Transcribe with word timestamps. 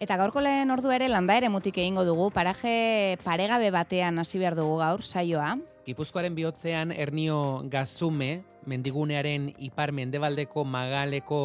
Eta 0.00 0.16
gaurko 0.16 0.40
lehen 0.40 0.70
ordu 0.72 0.88
ere 0.94 1.10
landa 1.12 1.34
ere 1.36 1.50
mutik 1.52 1.76
egingo 1.76 2.06
dugu, 2.08 2.30
paraje 2.32 3.18
paregabe 3.20 3.68
batean 3.74 4.16
hasi 4.22 4.38
behar 4.40 4.56
dugu 4.56 4.78
gaur, 4.80 5.04
saioa. 5.04 5.50
Gipuzkoaren 5.84 6.32
bihotzean 6.38 6.94
Ernio 6.96 7.60
Gazume, 7.68 8.30
mendigunearen 8.64 9.50
ipar 9.60 9.92
mendebaldeko 9.92 10.64
magaleko 10.64 11.42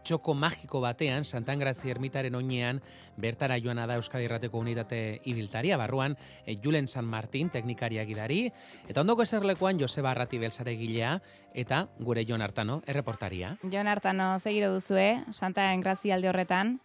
txoko 0.00 0.32
magiko 0.32 0.80
batean, 0.80 1.28
Santangrazi 1.28 1.92
ermitaren 1.92 2.34
oinean, 2.40 2.80
bertara 3.20 3.60
joan 3.60 3.82
da 3.84 4.00
Euskadi 4.00 4.24
Errateko 4.30 4.64
Unitate 4.64 5.20
Ibiltaria, 5.28 5.76
barruan 5.76 6.16
e, 6.46 6.56
Julen 6.56 6.88
San 6.88 7.04
Martin, 7.04 7.50
teknikaria 7.52 8.06
gidari, 8.08 8.46
eta 8.88 9.04
ondoko 9.04 9.28
eserlekoan 9.28 9.78
Joseba 9.78 10.14
Arrati 10.14 10.40
Belzare 10.40 10.78
gilea, 10.80 11.18
eta 11.52 11.86
gure 12.00 12.24
Jon 12.24 12.40
Artano, 12.40 12.80
erreportaria. 12.86 13.58
Jon 13.70 13.92
Artano, 13.92 14.38
segiro 14.38 14.72
duzue, 14.72 15.18
Santangrazi 15.36 16.16
alde 16.16 16.32
horretan, 16.32 16.78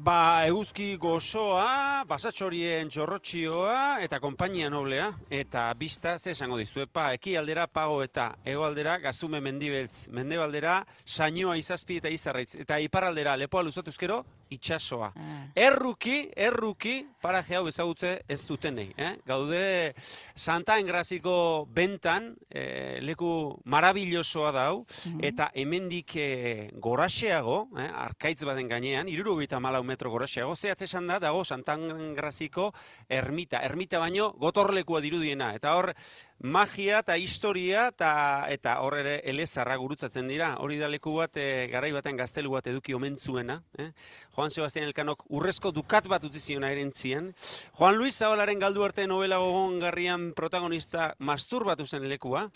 Ba, 0.00 0.46
eguzki 0.48 0.94
gozoa, 0.96 2.04
basatxorien 2.08 2.88
txorrotxioa 2.88 3.98
eta 4.00 4.16
konpainia 4.22 4.70
noblea. 4.72 5.10
Eta 5.28 5.66
bista, 5.76 6.14
ze 6.16 6.32
esango 6.32 6.56
dizue, 6.56 6.86
pa, 6.88 7.10
eki 7.18 7.34
aldera 7.36 7.66
pago 7.68 7.98
eta 8.00 8.30
ego 8.48 8.64
aldera 8.64 8.96
gazume 9.02 9.42
mendibeltz. 9.44 10.06
Mende 10.08 10.40
aldera 10.40 10.78
sainoa 11.04 11.58
izazpi 11.60 11.98
eta 12.00 12.08
izarraitz. 12.08 12.54
Eta 12.64 12.80
iparaldera 12.80 13.36
lepoa 13.36 13.66
luzatuzkero, 13.66 14.22
itxasoa. 14.50 15.12
Ah. 15.14 15.40
Erruki, 15.54 16.30
erruki, 16.36 17.06
paraje 17.22 17.56
hau 17.56 17.66
ezagutze 17.68 18.20
ez 18.28 18.40
dutenei. 18.46 18.90
Eh? 18.96 19.12
Gaude 19.26 19.94
Santa 20.34 20.78
Engraziko 20.80 21.66
bentan, 21.70 22.34
eh, 22.50 22.98
leku 23.02 23.60
marabillosoa 23.64 24.52
dau, 24.52 24.84
mm 24.84 25.18
eta 25.30 25.50
hemendik 25.54 26.14
eh, 26.16 26.70
goraxeago, 26.80 27.68
eh, 27.78 27.90
arkaitz 28.02 28.42
baden 28.44 28.68
gainean, 28.68 29.08
iruru 29.08 29.36
malau 29.60 29.82
metro 29.84 30.10
goraxeago, 30.10 30.56
zehatz 30.56 30.82
esan 30.82 31.06
da, 31.06 31.18
dago 31.18 31.44
Santa 31.44 31.74
Engraziko 31.74 32.72
ermita. 33.08 33.60
Ermita 33.62 33.98
baino 33.98 34.32
gotorlekua 34.32 35.00
dirudiena. 35.00 35.54
Eta 35.54 35.74
hor, 35.76 35.94
magia 36.40 37.00
eta 37.00 37.16
historia 37.20 37.88
eta 37.88 38.46
eta 38.48 38.78
hor 38.80 38.96
ere 39.00 39.14
elezarra 39.28 39.76
gurutzatzen 39.76 40.28
dira. 40.28 40.54
Hori 40.64 40.78
da 40.80 40.88
leku 40.88 41.12
bat 41.18 41.36
e, 41.36 41.68
garai 41.72 41.92
baten 41.92 42.16
gaztelu 42.16 42.50
bat 42.50 42.66
eduki 42.66 42.94
omentzuena. 42.96 43.60
Eh? 43.78 43.90
Juan 44.36 44.50
Sebastián 44.50 44.86
Elkanok 44.88 45.26
urrezko 45.28 45.72
dukat 45.72 46.08
bat 46.08 46.24
utzi 46.24 46.40
zion 46.40 46.64
aerentzien. 46.64 47.32
Juan 47.76 47.98
Luis 47.98 48.16
Zabalaren 48.16 48.58
galdu 48.58 48.84
arte 48.84 49.06
novela 49.06 49.38
gogongarrian 49.38 50.32
protagonista 50.34 51.14
masturbatu 51.18 51.86
zen 51.86 52.08
lekua. 52.08 52.46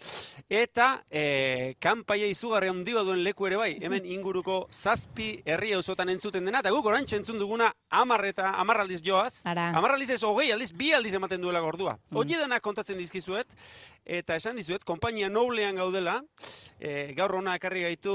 Eta 0.49 1.05
e, 1.11 1.77
kanpaia 1.79 2.27
izugarri 2.27 2.73
handi 2.73 2.93
duen 2.95 3.23
leku 3.25 3.47
ere 3.47 3.57
bai. 3.57 3.73
Hemen 3.83 4.07
inguruko 4.07 4.69
zazpi 4.73 5.43
herri 5.45 5.75
auzotan 5.75 6.09
entzuten 6.09 6.45
dena. 6.45 6.61
Eta 6.65 6.73
guk 6.73 6.87
orain 6.87 7.05
entzun 7.05 7.39
duguna 7.39 7.71
amarreta, 7.91 8.55
amarraldiz 8.59 9.03
joaz. 9.05 9.43
Amarraldiz 9.45 10.11
ez 10.11 10.23
hogei 10.23 10.51
aldiz, 10.53 10.73
bi 10.73 10.93
aldiz 10.93 11.15
ematen 11.15 11.41
duela 11.41 11.61
gordua. 11.61 11.99
Mm. 12.11 12.17
Oie 12.17 12.61
kontatzen 12.65 12.99
dizkizuet. 12.99 13.47
Eta 14.05 14.37
esan 14.37 14.59
dizuet, 14.61 14.83
konpainia 14.85 15.31
noblean 15.33 15.79
gaudela, 15.81 16.19
e, 16.79 17.13
gaur 17.17 17.39
hona 17.39 17.55
ekarri 17.57 17.87
gaitu 17.87 18.15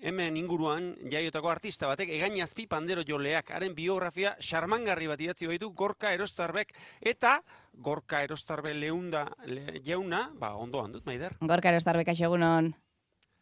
hemen 0.00 0.36
inguruan 0.38 0.92
jaiotako 1.10 1.50
artista 1.50 1.88
batek, 1.90 2.12
egain 2.14 2.38
azpi 2.44 2.68
pandero 2.70 3.02
joleak, 3.06 3.50
haren 3.50 3.74
biografia 3.74 4.36
xarmangarri 4.38 5.08
bat 5.10 5.20
idatzi 5.20 5.48
baitu, 5.50 5.72
Gorka 5.74 6.12
Erostarbek, 6.14 6.70
eta 7.00 7.40
Gorka 7.72 8.22
Erostarbe 8.22 8.74
leunda 8.74 9.26
le, 9.46 9.80
jauna, 9.84 10.28
ba, 10.38 10.54
ondo 10.54 10.84
handut, 10.84 11.04
Maider. 11.06 11.34
Gorka 11.40 11.74
Erostarbek, 11.74 12.12
aixegunon. 12.14 12.70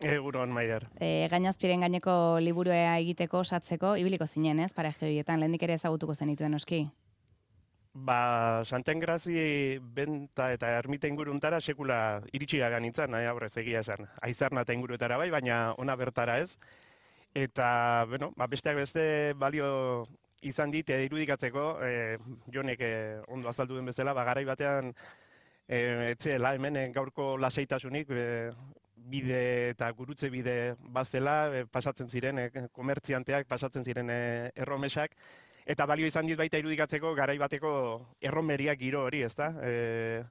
Egunon, 0.00 0.52
Maider. 0.54 0.86
E, 1.02 1.26
gainazpiren 1.28 1.82
gaineko 1.84 2.38
liburua 2.40 2.96
egiteko, 3.02 3.42
satzeko, 3.44 3.96
ibiliko 3.98 4.26
zinen, 4.26 4.62
ez, 4.62 4.72
pare 4.72 4.94
gehoietan, 4.94 5.42
lehendik 5.42 5.66
ere 5.66 5.74
ezagutuko 5.74 6.14
zenituen, 6.14 6.54
oski? 6.54 6.86
Ba, 7.98 8.62
Santengrazi 8.64 9.78
benta 9.80 10.52
eta 10.54 10.70
ermita 10.78 11.08
inguruntara 11.10 11.58
sekula 11.60 12.20
iritsi 12.32 12.60
gaga 12.62 12.78
nintzen, 12.80 13.10
nahi 13.10 13.26
aurrez 13.26 13.56
egia 13.58 13.80
esan. 13.80 14.06
Aizarna 14.22 14.62
eta 14.62 14.76
inguruetara 14.76 15.16
bai, 15.18 15.30
baina 15.34 15.74
ona 15.78 15.96
bertara 15.96 16.38
ez. 16.38 16.56
Eta, 17.34 18.04
bueno, 18.08 18.30
ba, 18.36 18.46
besteak 18.46 18.76
beste 18.78 19.34
balio 19.36 20.06
izan 20.42 20.70
dit, 20.70 20.88
irudikatzeko, 20.90 21.64
e, 21.82 22.18
jonek 22.54 22.80
e, 22.80 22.92
ondo 23.26 23.50
azaldu 23.50 23.76
den 23.76 23.90
bezala, 23.90 24.14
ba, 24.14 24.24
garai 24.28 24.44
batean, 24.46 24.92
e, 25.66 25.80
etzeela, 26.12 26.54
hemen 26.54 26.78
gaurko 26.94 27.36
laseitasunik, 27.36 28.10
e, 28.10 28.28
bide 29.08 29.42
eta 29.72 29.90
gurutze 29.98 30.30
bide 30.30 30.76
bazela, 30.94 31.36
e, 31.50 31.66
pasatzen 31.66 32.08
ziren, 32.08 32.38
e, 32.38 32.68
komertzianteak, 32.72 33.48
pasatzen 33.50 33.84
ziren 33.84 34.10
e, 34.14 34.22
erromesak, 34.54 35.16
Eta 35.68 35.84
balio 35.84 36.08
izan 36.08 36.24
dit 36.24 36.38
baita 36.40 36.56
irudikatzeko 36.62 37.10
garai 37.16 37.36
bateko 37.40 37.70
erromeria 38.24 38.72
giro 38.80 39.02
hori, 39.04 39.20
ezta? 39.26 39.50
E, 39.60 40.22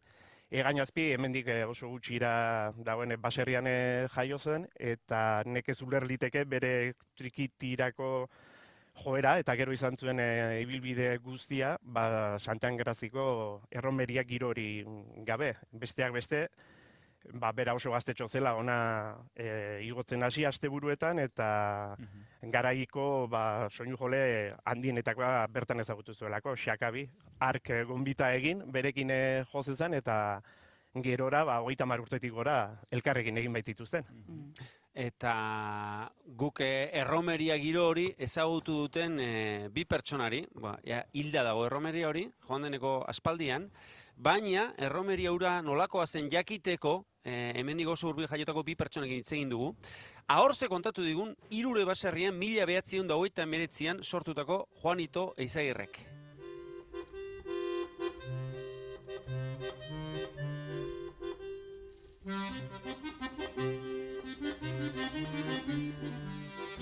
Egain 0.49 0.79
azpi, 0.81 1.11
hemendik 1.13 1.49
e, 1.51 1.57
oso 1.67 1.89
gutxira 1.91 2.71
dagoen 2.87 3.13
baserrian 3.21 3.67
e, 3.69 4.07
jaio 4.13 4.39
zen, 4.39 4.65
eta 4.79 5.43
nekez 5.45 5.75
uler 5.85 6.07
liteke 6.09 6.45
bere 6.49 6.71
trikitirako 7.19 8.09
joera, 9.03 9.35
eta 9.43 9.53
gero 9.59 9.75
izan 9.75 9.99
zuen 9.99 10.23
e, 10.23 10.29
ibilbide 10.63 11.11
guztia, 11.21 11.75
ba, 11.83 12.39
Santan 12.39 12.79
Graziko 12.79 13.27
erromeria 13.69 14.23
giro 14.25 14.49
hori 14.55 14.71
gabe. 15.27 15.51
Besteak 15.71 16.17
beste, 16.17 16.47
ba, 17.33 17.51
bera 17.51 17.73
oso 17.75 17.91
gaztetxo 17.91 18.27
zela 18.27 18.55
ona 18.55 18.77
e, 19.35 19.81
igotzen 19.87 20.23
hasi 20.23 20.45
asteburuetan 20.45 21.19
eta 21.19 21.49
mm 21.97 22.25
garaiko 22.47 23.27
ba, 23.27 23.67
soinu 23.67 23.97
jole 23.99 24.53
handienetakoa 24.63 25.47
bertan 25.51 25.81
ezagutu 25.81 26.13
zuelako, 26.13 26.53
xakabi, 26.55 27.01
ark 27.43 27.71
gonbita 27.89 28.29
egin, 28.37 28.61
berekin 28.71 29.11
e, 29.11 29.43
jozezan 29.51 29.97
eta 29.97 30.39
gerora, 31.03 31.43
ba, 31.43 31.59
hogeita 31.59 31.85
urtetik 31.99 32.31
gora, 32.31 32.79
elkarrekin 32.91 33.37
egin 33.37 33.53
baitituzten. 33.53 34.05
Mm 34.07 34.51
Eta 34.97 36.09
guk 36.25 36.57
e, 36.65 36.89
erromeria 36.97 37.53
giro 37.61 37.83
hori 37.85 38.07
ezagutu 38.17 38.79
duten 38.79 39.19
e, 39.21 39.67
bi 39.69 39.83
pertsonari, 39.85 40.39
ba, 40.57 40.71
ja, 40.81 41.03
hilda 41.13 41.43
dago 41.45 41.67
erromeria 41.67 42.07
hori, 42.09 42.23
joan 42.47 42.65
deneko 42.65 43.03
aspaldian, 43.05 43.67
baina 44.17 44.71
erromeria 44.81 45.35
ura 45.35 45.61
nolakoa 45.61 46.07
zen 46.07 46.31
jakiteko, 46.33 46.95
eh, 47.27 47.53
hemen 47.59 47.77
digo 47.77 47.95
urbil 48.09 48.27
jaiotako 48.31 48.63
bi 48.63 48.75
pertsonekin 48.79 49.21
hitz 49.21 49.31
egin 49.35 49.49
dugu. 49.51 49.73
Ahorze 50.27 50.67
kontatu 50.71 51.03
digun, 51.03 51.35
irure 51.51 51.85
baserrian 51.85 52.35
mila 52.35 52.65
behatzion 52.65 53.07
da 53.07 53.15
hogeita 53.19 53.45
meretzian 53.45 54.03
sortutako 54.03 54.67
Juanito 54.81 55.33
Eizagirrek. 55.37 55.99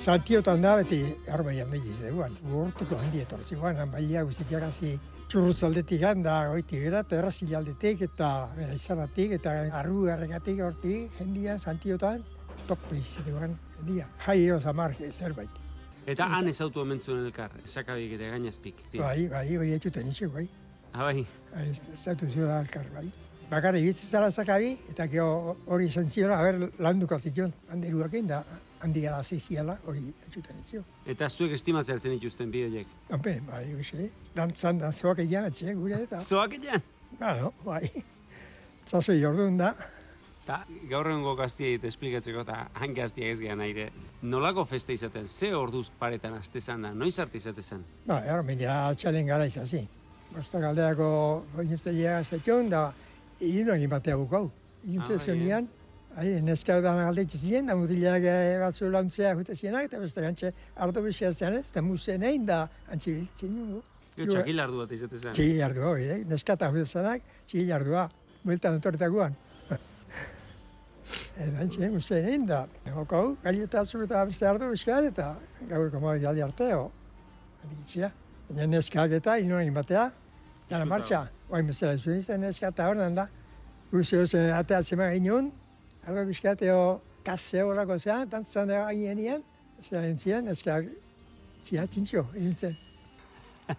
Zantiotan 0.06 0.62
da 0.62 0.76
beti 0.78 1.00
arbaian 1.34 1.72
behiz, 1.74 1.96
eguan, 2.06 2.34
urtuko 2.54 2.98
handi 3.02 3.24
etortzi 3.24 3.56
guan, 3.58 3.80
baila 3.90 4.22
guztiak 4.28 4.66
hasi 4.68 4.92
txurruz 5.32 5.64
aldetik 5.66 6.04
da, 6.22 6.36
oiti 6.54 6.82
gara, 6.84 7.00
eta 7.02 7.18
errazil 7.18 7.56
aldetik, 7.58 8.04
eta 8.06 8.28
izanatik, 8.76 9.34
eta 9.40 9.56
arru 9.80 10.04
garregatik 10.06 10.62
horti, 10.62 11.08
jendia, 11.18 11.58
Santiotan, 11.58 12.22
tope 12.68 13.00
izate 13.00 13.34
guan, 13.34 13.56
jendia, 13.80 14.06
jai 14.28 14.38
eroz 14.44 14.62
zerbait. 15.12 15.50
Eta 16.06 16.30
han 16.30 16.48
ez 16.50 16.62
autu 16.62 16.82
hemen 16.82 17.00
zuen 17.00 17.26
elkar, 17.26 17.58
esakabik 17.66 18.14
eta 18.20 18.30
gainazpik. 18.30 18.86
Bai, 19.00 19.28
bai, 19.28 19.58
hori 19.58 19.74
etxuten 19.74 20.08
itxu, 20.08 20.30
bai. 20.30 20.48
Ah, 20.94 21.10
bai. 21.10 21.26
Ez 21.64 22.08
autu 22.08 22.30
zuen 22.30 22.52
elkar, 22.60 22.86
bai. 22.94 23.10
Bakarri 23.50 23.82
bitzen 23.82 24.06
zara 24.06 24.30
zakabi, 24.30 24.78
eta 24.94 25.10
hori 25.66 25.86
izan 25.90 26.08
zion, 26.08 26.32
haber, 26.32 26.70
landu 26.78 27.08
zion, 27.18 27.52
handeruak 27.72 28.22
da, 28.28 28.44
handi 28.86 29.02
gara 29.02 29.24
ziziala, 29.24 29.78
hori 29.90 30.04
etxuten 30.28 30.62
izio. 30.62 30.84
Eta 31.10 31.30
zuek 31.30 31.56
estimatzen 31.58 31.98
hartzen 31.98 32.14
dituzten 32.16 32.52
bideoiek? 32.54 32.92
Hampe, 33.10 33.40
bai, 33.50 33.64
hoxe. 33.74 34.10
Dantzan, 34.36 34.80
da, 34.82 34.92
zoak 34.94 35.24
egian, 35.26 35.50
atxe, 35.50 35.74
gure 35.80 36.04
eta. 36.06 36.22
Zoak 36.30 36.58
egian? 36.60 36.86
Ba, 37.20 37.36
no, 37.42 37.52
bai. 37.66 37.84
Zazu 38.86 39.16
jordun 39.18 39.58
da. 39.58 39.74
Ta, 40.46 40.60
gaur 40.90 41.08
egun 41.10 41.38
gaztiei 41.40 41.80
esplikatzeko 41.90 42.44
eta 42.46 42.58
han 42.78 42.94
gaztiak 42.94 43.34
ez 43.34 43.40
gehan 43.42 43.64
aire. 43.66 43.88
Nolako 44.22 44.66
feste 44.70 44.94
izaten, 44.94 45.28
ze 45.28 45.50
orduz 45.58 45.88
paretan 46.00 46.36
aztezan 46.38 46.86
da, 46.86 46.94
noiz 46.94 47.18
arte 47.20 47.42
izaten 47.42 47.84
Ba, 48.06 48.20
ero, 48.26 48.44
mila 48.44 48.90
atxalen 48.92 49.26
gara 49.26 49.48
izazi. 49.50 49.82
Bosta 50.36 50.60
galdeako 50.60 51.08
oinuztelia 51.58 52.20
ez 52.20 52.30
da, 52.70 52.94
egin 53.40 53.70
egin 53.70 53.90
batea 53.90 54.18
bukau. 54.18 54.52
Egin 54.84 55.02
ah, 55.02 55.64
Hai, 56.16 56.30
neska 56.40 56.78
da 56.80 56.94
galdetzen 56.96 57.42
ziren, 57.44 57.66
da 57.68 57.74
mutilak 57.76 58.24
batzu 58.62 58.88
lantzea 58.88 59.34
jute 59.36 59.56
zienak, 59.56 59.90
eta 59.90 60.00
beste 60.00 60.22
gantxe 60.24 60.52
ardo 60.86 61.02
bizia 61.04 61.32
zen 61.34 61.58
ez, 61.58 61.66
eta 61.74 61.82
musen 61.84 62.24
egin 62.24 62.46
da 62.48 62.60
antxe 62.88 63.12
biltzen 63.12 63.58
jo. 63.74 63.82
Txakil 64.16 64.62
ardu 64.64 64.80
bat 64.80 64.94
izate 64.96 65.20
zen. 65.20 65.34
Txakil 65.36 65.60
ardu 65.66 65.84
hori, 65.90 66.06
eh? 66.14 66.22
neska 66.30 66.56
eta 66.56 66.70
jute 66.72 66.86
zenak, 66.88 67.26
txakil 67.44 67.74
ardua, 67.80 68.06
bueltan 68.46 68.80
guan. 69.18 69.36
Eta 71.36 71.60
antxe, 71.66 71.92
musen 71.92 72.30
egin 72.32 72.48
da. 72.48 72.62
Ego, 72.88 73.36
gaileta 73.44 73.84
zu 73.84 74.02
eta 74.08 74.24
beste 74.26 74.48
ardu 74.48 74.72
bizia 74.72 75.02
eta 75.04 75.36
gaur 75.68 75.92
komo 75.92 76.16
gali 76.16 76.42
arteo. 76.42 76.92
Aditzia. 77.66 78.14
Baina 78.48 78.72
neskak 78.78 79.20
eta 79.20 79.36
inoen 79.44 79.74
batea, 79.74 80.08
gana 80.70 80.86
martxa. 80.86 81.26
Oain 81.52 81.68
bezala 81.68 81.98
zuen 81.98 82.24
izan 82.24 82.40
neska 82.40 82.72
eta 82.72 82.88
hor 82.88 83.04
da. 83.20 83.28
Guzi 83.92 84.18
ozen 84.18 84.54
ateatzen 84.56 84.98
ma 84.98 85.12
ginen, 86.06 86.18
argo 86.18 86.26
bizkateo 86.30 87.02
kase 87.26 87.62
horako 87.64 87.98
zean, 88.00 88.30
tantzan 88.30 88.68
da 88.68 88.84
gainen 88.86 89.18
nien, 89.18 89.44
ez 89.80 89.90
da 89.90 90.04
entzien, 90.06 90.46
neskak 90.46 90.86
txia 91.64 91.86
txintxo, 91.88 92.26
egin 92.36 92.56
zen. 92.56 92.78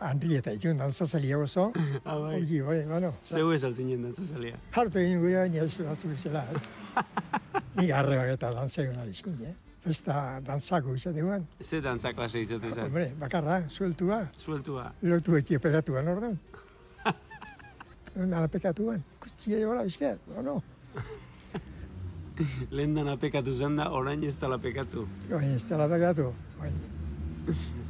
Andri 0.00 0.36
eta 0.38 0.52
ikun 0.54 0.76
dantzazalia 0.78 1.38
oso, 1.38 1.72
Ah, 2.04 2.18
bai. 2.18 2.36
hori, 2.40 2.60
bai, 2.62 2.84
bueno. 2.86 3.14
Zeu 3.24 3.50
ez 3.52 3.64
altzinen 3.64 4.02
dantzazalia. 4.02 4.56
Hartu 4.72 4.98
egin 4.98 5.18
gure 5.20 5.34
baina 5.40 5.62
ez 5.64 5.74
batzu 5.82 6.08
bezala. 6.08 6.44
eh. 6.52 7.02
Nik 7.78 7.90
arrebak 7.90 8.28
eta 8.36 8.52
dantzegun 8.54 8.96
alizkin, 9.02 9.34
eh? 9.44 9.54
Festa 9.82 10.40
dantzako 10.40 10.94
izateguan. 10.94 11.46
Ze 11.62 11.80
dantza 11.80 12.12
klase 12.12 12.40
izate 12.40 12.70
zen. 12.70 12.84
Hombre, 12.84 13.12
bakarra, 13.18 13.64
sueltua, 13.68 14.28
Sueltua. 14.36 14.92
lotu 15.02 15.36
eki 15.36 15.58
pegatuan 15.58 16.08
orduan. 16.14 16.38
Nala 18.16 18.48
pekatuan, 18.48 19.02
kutzia 19.20 19.58
jola 19.60 19.82
bizkat, 19.84 20.18
o 20.36 20.42
no? 20.42 20.62
Lehen 22.76 22.94
dana 22.94 23.16
pekatu 23.16 23.52
zen 23.52 23.76
da, 23.76 23.90
orain 23.90 24.22
ez 24.24 24.36
dala 24.38 24.58
pekatu. 24.58 25.08
Oin, 25.32 25.50
ez 25.56 25.64
dela 25.68 25.88
pekatu. 25.90 26.32
Oin, 26.62 26.78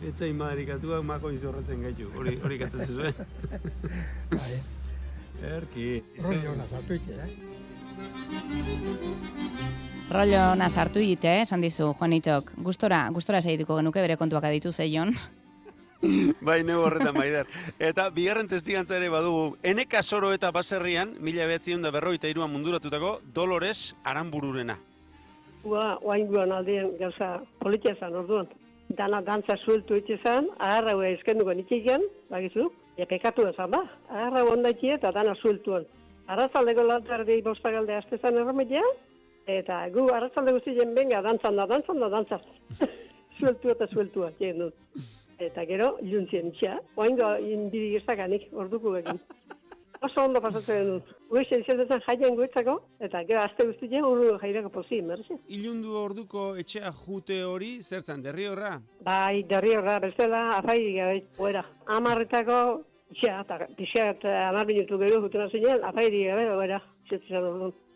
Etzain 0.08 0.36
madarikatuak 0.38 1.02
mako 1.04 1.30
izorratzen 1.34 1.82
gaitu. 1.82 2.06
Hori, 2.16 2.36
hori 2.44 2.58
katatzen 2.60 2.94
zuen. 2.94 3.14
bai, 4.36 4.60
Erki. 5.56 5.88
rollo 6.22 6.52
hona 6.52 6.66
zartu 6.68 6.94
eki, 6.94 7.12
eh? 7.18 7.30
Rollo 10.08 10.44
ona 10.52 10.68
sartu 10.68 11.02
egite, 11.02 11.28
eh, 11.28 11.42
esan 11.42 11.60
dizu, 11.60 11.90
Juanitok. 11.98 12.52
Gustora, 12.64 13.02
gustora 13.12 13.42
segituko 13.42 13.76
genuke 13.76 14.00
bere 14.00 14.16
kontuak 14.16 14.44
aditu 14.48 14.72
zeion. 14.72 15.12
Bai, 16.46 16.62
neu 16.62 16.80
horretan 16.84 17.16
maider. 17.16 17.46
Eta 17.82 18.08
bigarren 18.14 18.48
testigantza 18.50 18.96
ere 18.96 19.08
badugu, 19.10 19.56
eneka 19.62 20.02
soro 20.02 20.32
eta 20.32 20.50
baserrian, 20.54 21.16
mila 21.20 21.46
behatzion 21.50 21.82
da 21.82 21.90
berroita 21.94 22.30
iruan 22.30 22.52
munduratutako, 22.52 23.18
Dolores 23.34 23.96
Aranbururena. 24.04 24.78
Ua, 25.66 25.98
oain 26.06 26.28
guan 26.30 26.54
aldien 26.54 26.94
gauza 27.00 27.38
politia 27.58 27.96
zan 27.98 28.14
orduan. 28.22 28.48
Dana 28.96 29.20
dantza 29.20 29.58
sueltu 29.64 29.98
itxe 29.98 30.20
zan, 30.24 30.46
agarra 30.58 30.94
hua 30.96 31.10
eskenduko 31.12 31.52
nitxiken, 31.52 32.06
bagizu, 32.30 32.70
e 32.96 33.06
pekatu 33.06 33.44
ezan 33.50 33.74
ba. 33.74 33.82
Onda 34.46 34.72
itxe 34.72 34.94
eta 34.96 35.12
dana 35.12 35.34
sueltuan. 35.42 35.84
Arrazaldeko 36.28 36.84
lantardi 36.86 37.42
bostagalde 37.42 37.96
aste 37.96 38.18
zan 38.22 38.38
eta 39.48 39.88
gu 39.88 40.02
arrazalde 40.12 40.52
guztien 40.52 40.94
benga 40.94 41.22
dantzan 41.24 41.56
da, 41.56 41.64
dantzan 41.66 42.00
da, 42.00 42.08
dantzan. 42.12 42.40
sueltu 43.38 43.70
eta 43.72 43.86
sueltua, 43.88 44.30
dut. 44.38 44.74
Eta 45.38 45.64
gero, 45.66 45.92
iluntzien 46.02 46.50
itxea. 46.50 46.78
Oain 46.98 47.16
goa 47.18 47.36
indiri 47.38 47.92
giztakanik, 47.94 48.48
orduko 48.52 48.96
egin. 48.98 49.20
Oso 50.06 50.24
ondo 50.24 50.40
pasatzen 50.42 50.84
dut. 50.86 51.08
Guexe 51.30 51.58
izatezen 51.62 52.02
jaien 52.06 52.36
guetzako, 52.38 52.76
eta 53.02 53.22
gero 53.26 53.40
aste 53.42 53.66
guztien 53.66 54.04
urru 54.06 54.36
jairako 54.42 54.70
pozi, 54.76 55.00
merzi. 55.02 55.38
Ilundu 55.56 55.96
orduko 55.98 56.44
etxea 56.62 56.92
jute 57.00 57.40
hori, 57.44 57.72
zertzan, 57.82 58.22
derri 58.22 58.46
horra? 58.50 58.76
Bai, 59.06 59.42
derri 59.50 59.74
horra, 59.74 59.98
bestela, 60.04 60.44
afai 60.58 60.78
gabe, 60.94 61.24
oera. 61.42 61.64
Amarretako, 61.96 62.60
txea, 63.16 63.40
eta 63.42 63.58
pixat, 63.78 64.28
amar 64.44 64.70
minutu 64.70 65.00
gero 65.02 65.20
jutena 65.26 65.48
zinen, 65.50 65.82
afai 65.90 66.06
gabe, 66.12 66.46
oera. 66.54 66.80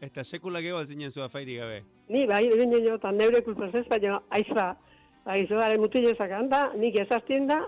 Eta 0.01 0.25
sekula 0.25 0.63
geho 0.65 0.79
altzinen 0.81 1.11
zua 1.11 1.29
fairi 1.29 1.59
gabe. 1.61 1.83
Ni, 2.09 2.25
bai, 2.27 2.47
egin 2.49 2.71
nio, 2.73 2.97
eta 2.97 3.13
neure 3.13 3.43
kulpaz 3.45 3.71
ez, 3.77 3.87
baina, 3.91 4.19
aiza, 4.31 4.73
bai, 5.27 5.47
zoaren 5.47 5.81
mutile 5.81 6.15
zakan 6.15 6.51
da, 6.51 6.65
nik 6.77 6.99
ezartien 7.01 7.47
da, 7.47 7.61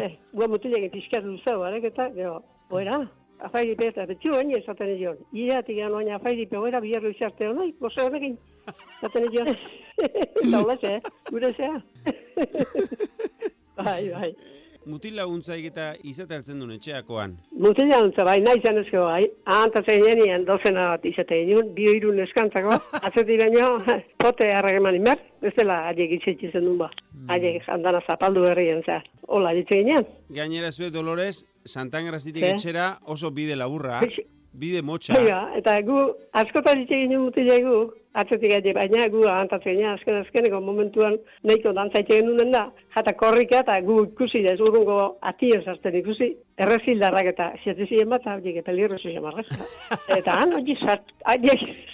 eh, 0.00 0.16
gua 0.32 0.48
mutile 0.48 0.78
egin 0.80 0.92
pixkat 0.94 1.24
luzau, 1.24 1.62
arek, 1.62 1.88
eta, 1.92 2.08
gero, 2.16 2.40
oera, 2.70 3.00
afairi 3.48 3.76
pe, 3.78 3.90
eta 3.92 4.06
betxu 4.10 4.34
hain 4.34 4.52
esaten 4.58 4.92
edion. 4.94 5.18
Iratik 5.32 5.78
gano 5.78 6.00
baina 6.00 6.16
afairi 6.16 6.46
pe, 6.50 6.58
oera, 6.58 6.80
biharro 6.80 7.12
izarte 7.12 7.48
honai, 7.48 7.72
goze 7.80 8.02
honekin, 8.02 8.38
esaten 8.98 9.28
edion. 9.30 9.52
Eta 9.96 10.58
hola 10.60 10.74
ze, 10.76 10.98
gure 11.30 11.52
zea. 11.56 11.78
bai, 13.78 14.02
bai. 14.12 14.34
Mutil 14.86 15.16
laguntzaik 15.18 15.64
eta 15.72 15.86
izate 16.06 16.36
hartzen 16.36 16.60
duen 16.62 16.70
etxeakoan. 16.76 17.32
Ontza, 17.58 18.22
bai, 18.28 18.36
nahi 18.44 18.60
izan 18.60 18.78
ezko, 18.84 19.00
bai. 19.02 19.24
Ahantatzen 19.50 20.04
genien, 20.06 20.44
dozena 20.46 20.84
bat 20.92 21.04
izate 21.10 21.40
genuen, 21.42 21.72
bi 21.74 21.88
irun 21.90 22.20
eskantzako, 22.22 22.76
atzeti 23.08 23.38
baino, 23.40 23.72
pote 24.22 24.46
harrak 24.54 24.78
eman 24.78 25.00
inber, 25.00 25.18
ez 25.42 25.52
dela 25.58 25.80
haiek 25.88 26.14
itxetxizen 26.20 26.62
duen 26.68 26.78
ba. 26.84 26.90
Haiek 27.34 27.66
andana 27.74 27.98
zapaldu 28.06 28.46
berrien, 28.46 28.84
za. 28.86 29.00
Hola, 29.26 29.50
ditze 29.58 29.80
ginean. 29.82 30.06
Gainera 30.30 30.70
zue 30.70 30.92
Dolores, 30.94 31.42
Santangrazitik 31.66 32.44
etxera 32.46 32.92
oso 33.10 33.32
bide 33.34 33.56
laburra, 33.58 33.98
Eix- 34.06 34.22
bide 34.60 34.82
motxa. 34.82 35.14
Oiga, 35.20 35.40
eta 35.58 35.76
gu, 35.86 36.02
askotan 36.40 36.82
ditze 36.82 36.98
ginen 37.02 37.24
mutila 37.26 37.56
gu, 37.64 37.76
atzetik 38.16 38.52
gaite, 38.54 38.72
baina 38.76 39.06
gu 39.12 39.22
ahantatzen 39.28 39.76
ginen, 39.76 39.92
azken 39.92 40.18
azkeneko 40.22 40.60
momentuan 40.64 41.18
nahiko 41.44 41.72
dantza 41.76 42.00
itxe 42.02 42.20
genuen 42.22 42.52
da, 42.54 42.64
jata 42.96 43.14
korrika 43.20 43.60
eta 43.64 43.76
gu 43.84 43.98
ikusi 44.06 44.42
da, 44.46 44.54
ez 44.56 44.64
urrungo 44.64 44.98
atien 45.30 45.64
sartzen 45.64 45.98
ikusi, 46.00 46.30
errezildarrak 46.64 47.32
eta 47.34 47.50
zietizien 47.62 48.12
bat, 48.12 48.24
hauek 48.32 48.62
pelirro 48.64 48.98
zuen 48.98 49.20
marrez. 49.24 49.46
Eta 50.18 50.40
han, 50.40 50.54
hori 50.56 50.78
sart, 50.80 51.12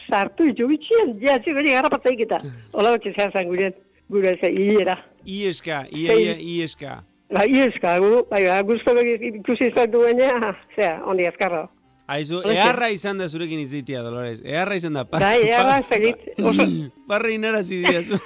sartu 0.08 0.50
itxu 0.52 0.68
bitxien, 0.70 1.16
jatzi 1.22 1.56
gori 1.56 1.74
garrapatzaik 1.74 2.26
eta, 2.28 2.42
hola 2.72 2.94
hori 2.96 3.14
zehar 3.16 3.34
zan 3.34 3.50
gure, 3.50 3.72
gure 4.12 4.36
ze 4.38 4.52
hilera. 4.54 5.00
Ieska, 5.26 5.86
ia, 5.90 6.38
ieska. 6.38 7.00
Ba, 7.32 7.46
ieska, 7.48 7.96
gu, 8.02 8.26
bai, 8.30 8.44
ba, 8.44 8.58
guztu 8.68 8.92
ikusi 9.32 9.70
izan 9.72 9.90
duenean, 9.90 10.50
zera, 10.76 10.98
ondi 11.08 11.26
azkarra. 11.26 11.66
Aizu, 12.10 12.42
eharra 12.50 12.88
izan 12.90 13.18
da 13.22 13.28
zurekin 13.28 13.60
itzitia, 13.62 14.02
Dolores. 14.02 14.40
Eharra 14.44 14.74
izan 14.76 14.96
da. 14.98 15.04
Bai, 15.04 15.42
eharra 15.46 15.78
segit, 15.86 16.24
oso- 16.42 16.66
Parri 17.08 17.36
inarazi 17.38 17.78
diazu. 17.84 18.18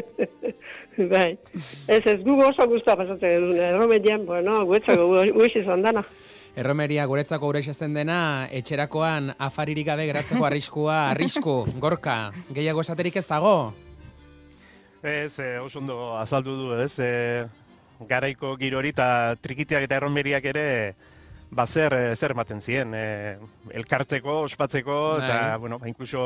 bai, 1.12 1.38
ez 1.88 2.00
ez, 2.06 2.16
gu 2.24 2.34
oso 2.44 2.66
guztua 2.68 2.96
pasatzen 2.96 3.46
duen, 3.46 3.60
erromedian, 3.70 4.24
bueno, 4.26 4.64
guetzako, 4.68 5.06
guiz 5.36 5.52
izan 5.60 5.82
dana. 5.86 6.02
Erromeria 6.58 7.04
guretzako 7.06 7.52
ureixatzen 7.52 7.94
dena, 7.94 8.48
etxerakoan 8.50 9.30
afaririk 9.38 9.86
gabe 9.86 10.08
geratzeko 10.08 10.44
arriskua, 10.48 10.96
arrisku, 11.12 11.60
gorka, 11.80 12.32
gehiago 12.50 12.82
esaterik 12.82 13.20
ez 13.20 13.26
dago? 13.28 13.54
Ez, 15.02 15.38
e, 15.38 15.52
oso 15.62 15.78
ondo 15.78 16.16
azaldu 16.18 16.56
du, 16.58 16.72
ez? 16.82 16.90
E, 16.98 17.46
garaiko 18.08 18.56
girori 18.58 18.90
eta 18.92 19.36
trikitiak 19.40 19.86
eta 19.86 20.00
erronberiak 20.00 20.44
ere 20.50 20.66
ba 21.50 21.66
zer, 21.66 21.94
eh, 21.94 22.16
zer 22.16 22.32
ematen 22.32 22.60
ziren. 22.60 22.94
E, 22.94 23.38
elkartzeko, 23.74 24.40
ospatzeko, 24.46 25.18
eta, 25.18 25.34
Bai. 25.34 25.58
bueno, 25.58 25.78
ba, 25.78 25.88
inkluso 25.88 26.22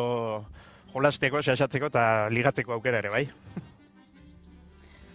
jolasteko, 0.93 1.43
xaxatzeko 1.43 1.91
eta 1.91 2.05
ligatzeko 2.31 2.77
aukera 2.77 3.01
ere, 3.03 3.11
bai. 3.11 3.29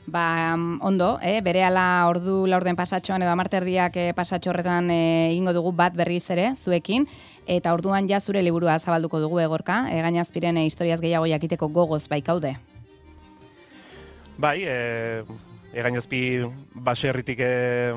Ba, 0.09 0.55
mm, 0.57 0.79
ondo, 0.81 1.19
eh? 1.21 1.39
bere 1.45 1.61
ala 1.63 2.07
ordu 2.09 2.47
laurden 2.49 2.75
pasatxoan 2.75 3.21
edo 3.21 3.29
amarterdiak 3.31 3.97
eh, 4.01 4.13
pasatxo 4.17 4.49
horretan 4.49 4.89
eh, 4.89 5.29
egingo 5.29 5.53
dugu 5.53 5.71
bat 5.77 5.93
berriz 5.93 6.23
ere, 6.33 6.55
zuekin, 6.55 7.05
eta 7.45 7.73
orduan 7.75 8.09
ja 8.09 8.19
zure 8.19 8.41
liburua 8.41 8.79
zabalduko 8.79 9.19
dugu 9.21 9.39
egorka, 9.43 9.83
e, 9.91 10.01
gainazpiren 10.01 10.57
eh, 10.57 10.65
historiaz 10.65 10.99
gehiago 11.03 11.29
jakiteko 11.29 11.69
gogoz 11.69 12.07
baikaude. 12.09 12.55
Bai, 14.39 14.57
e, 14.63 15.23
egainazpi 15.73 16.21
baserritik 16.73 17.39
e, 17.43 17.51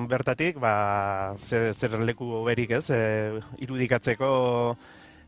bertatik, 0.09 0.59
ba, 0.61 1.37
zer, 1.38 1.73
zer 1.73 1.99
leku 2.05 2.45
berik 2.45 2.75
ez, 2.79 2.88
e, 2.93 3.41
irudikatzeko 3.64 4.29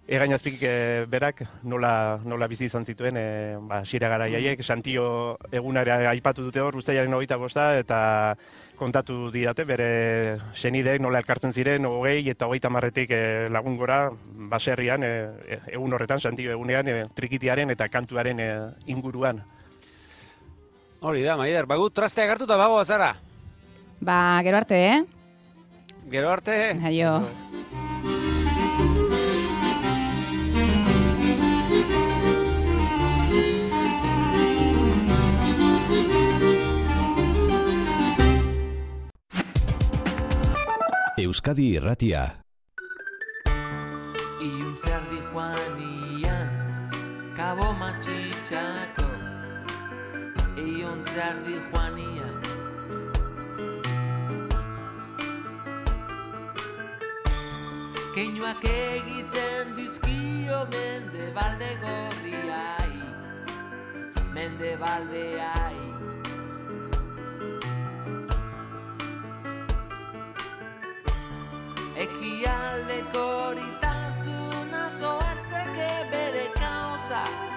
egainazpik 0.04 0.60
e, 0.60 0.74
berak 1.08 1.40
nola, 1.64 2.20
nola 2.28 2.48
bizi 2.50 2.66
izan 2.68 2.84
zituen, 2.84 3.16
e, 3.16 3.56
ba, 3.64 3.80
xira 3.88 4.10
garaiaiek, 4.12 4.60
Santio 4.62 5.38
egunare 5.50 5.96
aipatu 6.10 6.44
dute 6.44 6.60
hor, 6.60 6.76
ustaiaren 6.76 7.14
hogeita 7.16 7.40
bosta, 7.40 7.70
eta 7.80 8.00
kontatu 8.76 9.30
didate 9.32 9.64
bere 9.64 9.88
senideek 10.52 11.00
nola 11.00 11.22
elkartzen 11.22 11.54
ziren, 11.56 11.88
hogei 11.88 12.28
eta 12.28 12.50
hogeita 12.50 12.68
marretik 12.68 13.16
e, 13.16 13.24
lagun 13.48 13.80
gora, 13.80 14.10
baserrian, 14.52 15.04
e, 15.08 15.60
egun 15.72 15.96
horretan, 15.96 16.20
Santio 16.20 16.52
egunean, 16.52 16.92
e, 16.92 17.04
trikitiaren 17.16 17.72
eta 17.72 17.88
kantuaren 17.88 18.44
e, 18.44 18.52
inguruan. 18.92 19.40
Hori 21.04 21.20
da, 21.20 21.34
Maider, 21.37 21.66
bagut 21.68 21.92
trasteak 21.92 22.30
hartu 22.32 22.46
eta 22.49 22.56
bagoa 22.56 22.84
zara. 22.88 23.11
Ba, 24.00 24.40
gero 24.46 24.56
arte, 24.56 24.78
eh? 24.88 25.02
Gero 26.08 26.30
arte, 26.32 26.56
Aio. 26.80 27.18
Euskadi 41.20 41.68
Irratia. 41.76 42.43
zardi 51.14 51.56
juania. 51.71 52.28
Keinoak 58.14 58.64
egiten 58.71 59.75
dizkio 59.76 60.61
mende 60.75 61.30
balde 61.38 61.71
gorriai. 61.83 62.92
Mende 64.35 64.76
baldeai 64.83 65.83
Eki 72.04 72.33
aldeko 72.50 73.26
horitazuna 73.40 74.88
zoartzeke 75.00 75.90
bere 76.11 76.47
kauzaz 76.59 77.53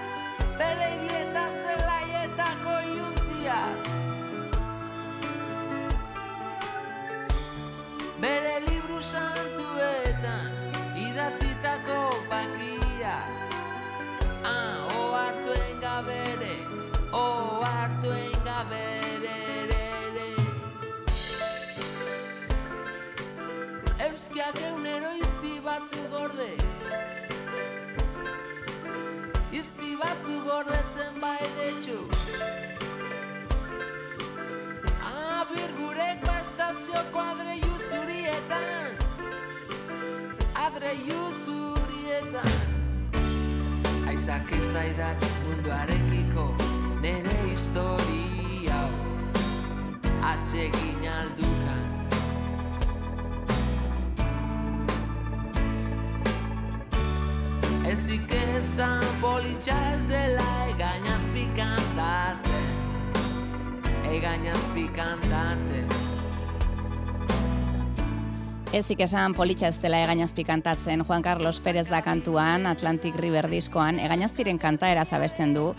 Ezik 68.75 68.99
esan 68.99 69.31
politxa 69.31 69.69
ez 69.71 69.77
dela 69.79 70.01
egainazpi 70.03 70.43
kantatzen 70.43 71.05
Juan 71.07 71.23
Carlos 71.23 71.61
Pérez 71.63 71.85
da 71.87 72.01
kantuan, 72.03 72.65
Atlantic 72.67 73.15
River 73.15 73.47
diskoan, 73.47 73.95
egainazpiren 74.03 74.59
kanta 74.59 74.89
erazabesten 74.91 75.53
du. 75.55 75.69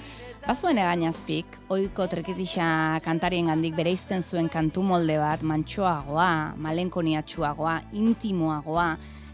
Bazuen 0.46 0.80
egainazpik, 0.80 1.58
oiko 1.68 2.06
trekitixa 2.08 2.96
kantarien 3.04 3.52
gandik 3.52 3.76
bere 3.76 3.92
izten 3.92 4.24
zuen 4.24 4.48
kantu 4.48 4.80
molde 4.82 5.18
bat, 5.20 5.44
mantxoagoa, 5.44 6.54
malenkoniatxuagoa, 6.64 7.76
intimoagoa, 7.92 8.88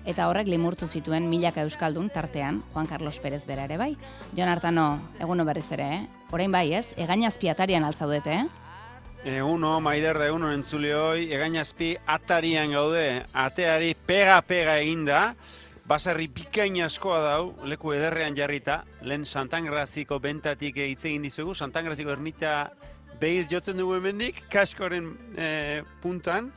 eta 0.04 0.26
horrek 0.28 0.50
limurtu 0.50 0.90
zituen 0.90 1.30
milaka 1.30 1.62
euskaldun 1.62 2.10
tartean 2.10 2.58
Juan 2.74 2.90
Carlos 2.90 3.22
Pérez 3.22 3.44
bera 3.46 3.70
ere 3.70 3.78
bai. 3.78 3.92
Jon 4.34 4.50
Artano, 4.50 4.88
eguno 5.22 5.46
berriz 5.46 5.70
ere, 5.78 5.88
eh? 5.94 6.04
Orain 6.34 6.50
bai 6.50 6.72
ez, 6.74 6.88
egainazpi 6.98 7.54
atarian 7.54 7.86
altzaudete, 7.86 8.34
eh? 8.34 8.63
Eguno, 9.24 9.78
maider 9.80 10.18
da 10.20 10.26
eguno 10.28 10.50
entzule 10.52 10.90
hoi, 10.92 11.20
egainazpi 11.32 11.94
atarian 12.12 12.74
gaude, 12.76 13.22
ateari 13.32 13.94
pega-pega 13.96 14.74
eginda, 14.82 15.20
baserri 15.88 16.26
bikain 16.28 16.76
askoa 16.84 17.22
dau, 17.24 17.46
leku 17.64 17.94
ederrean 17.96 18.36
jarrita, 18.36 18.82
lehen 19.00 19.24
Santangraziko 19.24 20.18
bentatik 20.20 20.76
hitz 20.76 21.06
egin 21.06 21.24
dizugu, 21.24 21.54
Santangraziko 21.56 22.12
ermita 22.12 22.68
behiz 23.20 23.46
jotzen 23.48 23.80
dugu 23.80 23.94
hemendik, 23.96 24.42
kaskoren 24.52 25.08
eh, 25.40 25.80
puntan, 26.02 26.50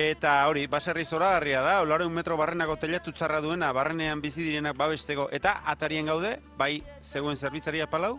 eta 0.00 0.38
hori, 0.48 0.64
baserri 0.72 1.04
zoragarria 1.04 1.60
da, 1.60 1.74
olareun 1.84 2.16
metro 2.16 2.40
barrenako 2.40 2.78
telatu 2.80 3.12
txarra 3.12 3.42
duena, 3.44 3.74
barrenean 3.76 4.24
bizi 4.24 4.40
direnak 4.40 4.80
babesteko, 4.80 5.28
eta 5.36 5.58
atarian 5.68 6.08
gaude, 6.08 6.38
bai 6.56 6.78
zegoen 7.04 7.36
zerbitzaria 7.36 7.90
palau, 7.92 8.14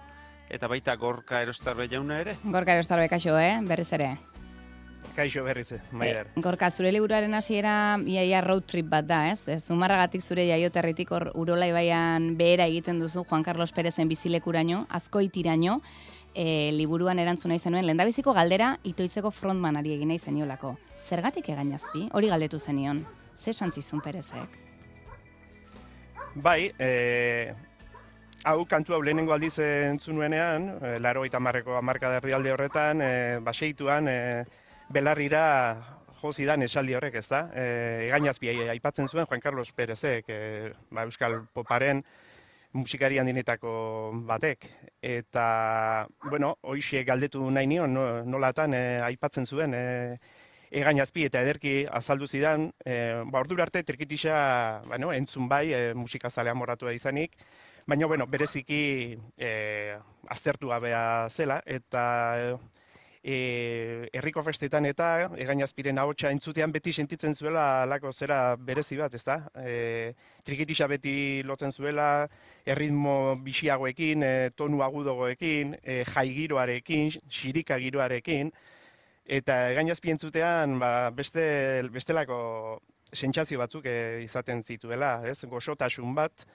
eta 0.50 0.68
baita 0.68 0.96
gorka 0.96 1.42
erostarbe 1.42 1.88
jauna 1.92 2.22
ere. 2.24 2.36
Gorka 2.44 2.74
erostarbe 2.74 3.10
kaixo, 3.10 3.38
eh? 3.40 3.60
Berriz 3.68 3.92
ere. 3.94 4.16
Kaixo 5.16 5.44
berriz, 5.44 5.74
maider. 5.92 6.28
Eh, 6.28 6.42
gorka, 6.42 6.70
zure 6.70 6.92
liburuaren 6.92 7.34
hasiera 7.34 7.98
iaia 8.06 8.42
road 8.42 8.68
trip 8.70 8.86
bat 8.90 9.06
da, 9.08 9.32
ez? 9.32 9.48
Ez, 9.50 9.64
Zumarragatik 9.66 10.22
zure 10.22 10.46
jaioterritik 10.46 11.12
hor 11.12 11.32
Urola 11.34 11.68
ibaian 11.70 12.36
behera 12.38 12.68
egiten 12.70 13.00
duzu 13.00 13.24
Juan 13.24 13.44
Carlos 13.44 13.72
Perezen 13.72 14.10
bizilekuraino, 14.10 14.86
azkoitiraino, 14.90 15.80
e, 16.36 16.72
liburuan 16.74 17.20
erantzuna 17.20 17.58
izan 17.58 17.74
nuen, 17.74 17.88
lendabiziko 17.90 18.34
galdera 18.38 18.76
itoitzeko 18.86 19.32
frontmanari 19.32 19.96
egin 19.96 20.14
nahi 20.14 20.20
zeniolako. 20.20 20.76
Zergatik 21.08 21.50
egainazpi? 21.50 22.10
Hori 22.14 22.30
galdetu 22.30 22.60
zenion. 22.60 23.06
Ze 23.36 23.54
santzizun 23.54 24.02
Perezek? 24.02 24.60
Bai, 26.36 26.72
e, 26.78 27.54
hau 28.48 28.64
kantu 28.66 28.96
hau 28.96 29.02
lehenengo 29.04 29.34
aldiz 29.36 29.58
entzun 29.60 30.16
nuenean, 30.16 30.70
e, 30.80 30.94
laro 31.04 31.26
eta 31.28 31.40
marreko 31.44 31.76
amarka 31.76 32.14
erdialde 32.22 32.54
horretan, 32.54 33.02
e, 33.04 33.12
baseituan, 33.44 34.08
e, 34.08 34.46
belarrira 34.94 35.44
jozidan 36.22 36.64
esaldi 36.64 36.96
horrek, 36.96 37.20
ez 37.20 37.28
da? 37.28 37.44
E, 37.52 37.66
egainazpi 38.08 38.54
aipatzen 38.72 39.12
zuen 39.12 39.28
Juan 39.28 39.44
Carlos 39.44 39.74
Perezek, 39.76 40.32
e, 40.32 40.72
ba, 40.92 41.04
Euskal 41.04 41.42
Poparen 41.54 42.04
musikari 42.78 43.20
handinetako 43.20 43.76
batek. 44.30 44.70
Eta, 45.02 46.08
bueno, 46.30 46.56
hoxe 46.62 47.04
galdetu 47.04 47.44
nahi 47.52 47.68
nion, 47.68 47.94
no, 47.94 48.08
nolatan 48.24 48.74
e, 48.74 48.84
aipatzen 49.12 49.46
zuen, 49.46 49.76
e, 49.76 50.18
egainazpi 50.72 51.28
eta 51.28 51.44
ederki 51.44 51.82
azaldu 52.00 52.28
zidan, 52.28 52.72
e, 52.86 52.98
ba, 53.28 53.44
ordura 53.44 53.68
arte 53.68 53.84
trikitisa, 53.84 54.82
bueno, 54.88 55.12
entzun 55.12 55.52
bai, 55.52 55.66
e, 55.74 55.88
musikazalea 55.96 56.56
moratu 56.56 56.92
izanik, 56.96 57.36
baina, 57.88 58.06
bueno, 58.06 58.28
bereziki 58.28 59.18
e, 59.38 59.98
aztertu 60.28 60.68
gabea 60.68 61.30
zela, 61.32 61.62
eta 61.66 62.04
e, 63.24 64.10
herriko 64.12 64.44
festetan 64.44 64.86
eta 64.90 65.08
egainazpiren 65.40 66.00
ahotsa 66.02 66.32
entzutean 66.36 66.74
beti 66.76 66.94
sentitzen 66.94 67.36
zuela 67.36 67.84
alako 67.86 68.12
zera 68.12 68.40
berezi 68.70 69.00
bat, 69.00 69.16
ezta? 69.16 69.40
E, 69.64 70.14
trikitisa 70.44 70.88
beti 70.92 71.44
lotzen 71.48 71.72
zuela, 71.72 72.28
erritmo 72.66 73.38
bisiagoekin, 73.48 74.24
e, 74.24 74.34
tonu 74.56 74.84
agudogoekin, 74.84 75.78
e, 75.84 76.04
jaigiroarekin, 76.12 77.16
xirika 77.40 77.80
giroarekin, 77.80 78.52
eta 79.40 79.62
egainazpi 79.72 80.12
entzutean 80.12 80.78
ba, 80.80 81.10
beste, 81.16 81.44
bestelako 81.92 82.40
sentsazio 83.16 83.60
batzuk 83.60 83.88
e, 83.88 84.24
izaten 84.28 84.64
zituela, 84.64 85.22
ez? 85.28 85.40
Goxotasun 85.48 86.16
bat, 86.16 86.48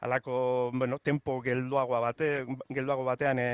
halako, 0.00 0.70
bueno, 0.72 0.98
tempo 0.98 1.40
gelduagoa 1.44 2.00
bate, 2.00 2.30
gelduago 2.68 3.04
batean 3.04 3.38
e, 3.38 3.48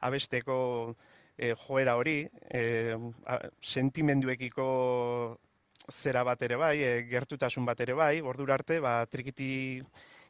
abesteko 0.00 0.94
e, 1.36 1.54
joera 1.54 1.96
hori, 1.96 2.22
e, 2.50 2.96
a, 3.26 3.38
sentimenduekiko 3.60 4.66
zera 5.90 6.22
bat 6.26 6.42
ere 6.42 6.58
bai, 6.58 6.76
e, 6.82 6.92
gertutasun 7.10 7.66
bat 7.66 7.80
ere 7.80 7.94
bai, 7.94 8.20
ordura 8.20 8.58
arte, 8.58 8.80
ba, 8.80 9.00
trikiti 9.06 9.80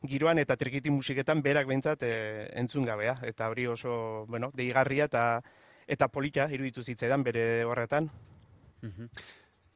giroan 0.08 0.40
eta 0.42 0.56
trikiti 0.58 0.90
musiketan 0.90 1.42
berak 1.42 1.68
behintzat 1.68 2.02
e, 2.02 2.12
entzun 2.58 2.84
gabea. 2.84 3.16
Eta 3.28 3.48
hori 3.48 3.66
oso, 3.70 4.24
bueno, 4.28 4.50
deigarria 4.54 5.06
eta 5.10 5.26
eta 5.92 6.08
polita 6.08 6.46
iruditu 6.52 6.82
zitzaidan 6.82 7.24
bere 7.26 7.64
horretan. 7.64 8.08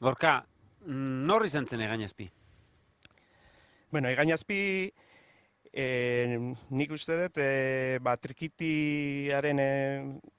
Gorka, 0.00 0.38
nor 0.86 1.44
izan 1.46 1.66
zen 1.66 1.82
egainazpi? 1.82 2.28
Bueno, 3.90 4.08
egainazpi 4.10 4.60
e, 5.72 6.38
nik 6.70 6.92
uste 6.92 7.16
dut 7.20 7.38
e, 7.42 7.98
ba, 8.02 8.16
trikitiaren 8.16 9.60
e, 9.62 9.70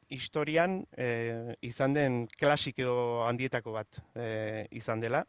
historian 0.10 0.80
e, 0.96 1.56
izan 1.68 1.94
den 1.94 2.26
klasiko 2.40 3.24
handietako 3.28 3.76
bat 3.76 4.00
e, 4.16 4.68
izan 4.80 5.04
dela. 5.04 5.24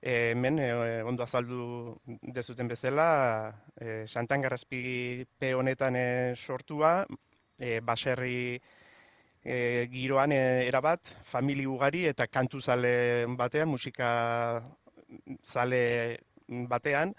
E, 0.00 0.32
hemen, 0.32 0.58
e, 0.60 0.70
ondo 1.02 1.24
azaldu 1.24 1.96
dezuten 2.22 2.68
bezala, 2.68 3.08
e, 3.74 4.04
Santangarazpi 4.06 5.24
pe 5.38 5.54
honetan 5.54 5.96
e, 5.96 6.08
sortua, 6.36 7.00
e, 7.58 7.80
baserri 7.80 8.60
e, 9.42 9.88
giroan 9.90 10.32
e, 10.32 10.42
erabat, 10.68 11.16
famili 11.24 11.66
ugari 11.66 12.04
eta 12.10 12.26
kantu 12.28 12.60
zale 12.60 13.24
batean, 13.38 13.70
musika 13.72 14.10
zale 15.42 16.18
batean, 16.46 17.14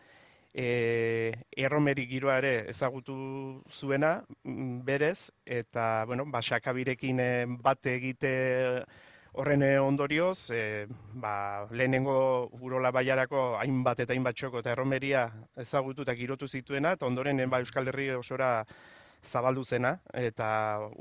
e, 0.57 1.31
erromeri 1.55 2.07
giroa 2.09 2.39
ere 2.41 2.53
ezagutu 2.71 3.17
zuena 3.69 4.23
mm, 4.43 4.79
berez, 4.87 5.29
eta, 5.45 6.05
bueno, 6.09 6.25
basakabirekin 6.33 7.21
bat 7.61 7.93
egite 7.93 8.33
Horren 9.37 9.61
eh, 9.61 9.77
ondorioz, 9.77 10.49
e, 10.49 10.87
ba, 11.21 11.67
lehenengo 11.69 12.49
urola 12.65 12.89
baiarako 12.89 13.41
hainbat 13.59 13.99
eta 14.01 14.15
hainbat 14.15 14.33
txoko 14.39 14.63
eta 14.63 14.71
erromeria 14.73 15.27
ezagutu 15.61 16.01
eta 16.01 16.15
girotu 16.17 16.47
zituena, 16.49 16.95
eta 16.97 17.05
ondoren 17.05 17.43
ba, 17.45 17.59
Euskal 17.61 17.91
Herri 17.91 18.09
osora 18.17 18.49
zabaldu 19.27 19.63
zena, 19.63 19.97
eta 20.15 20.47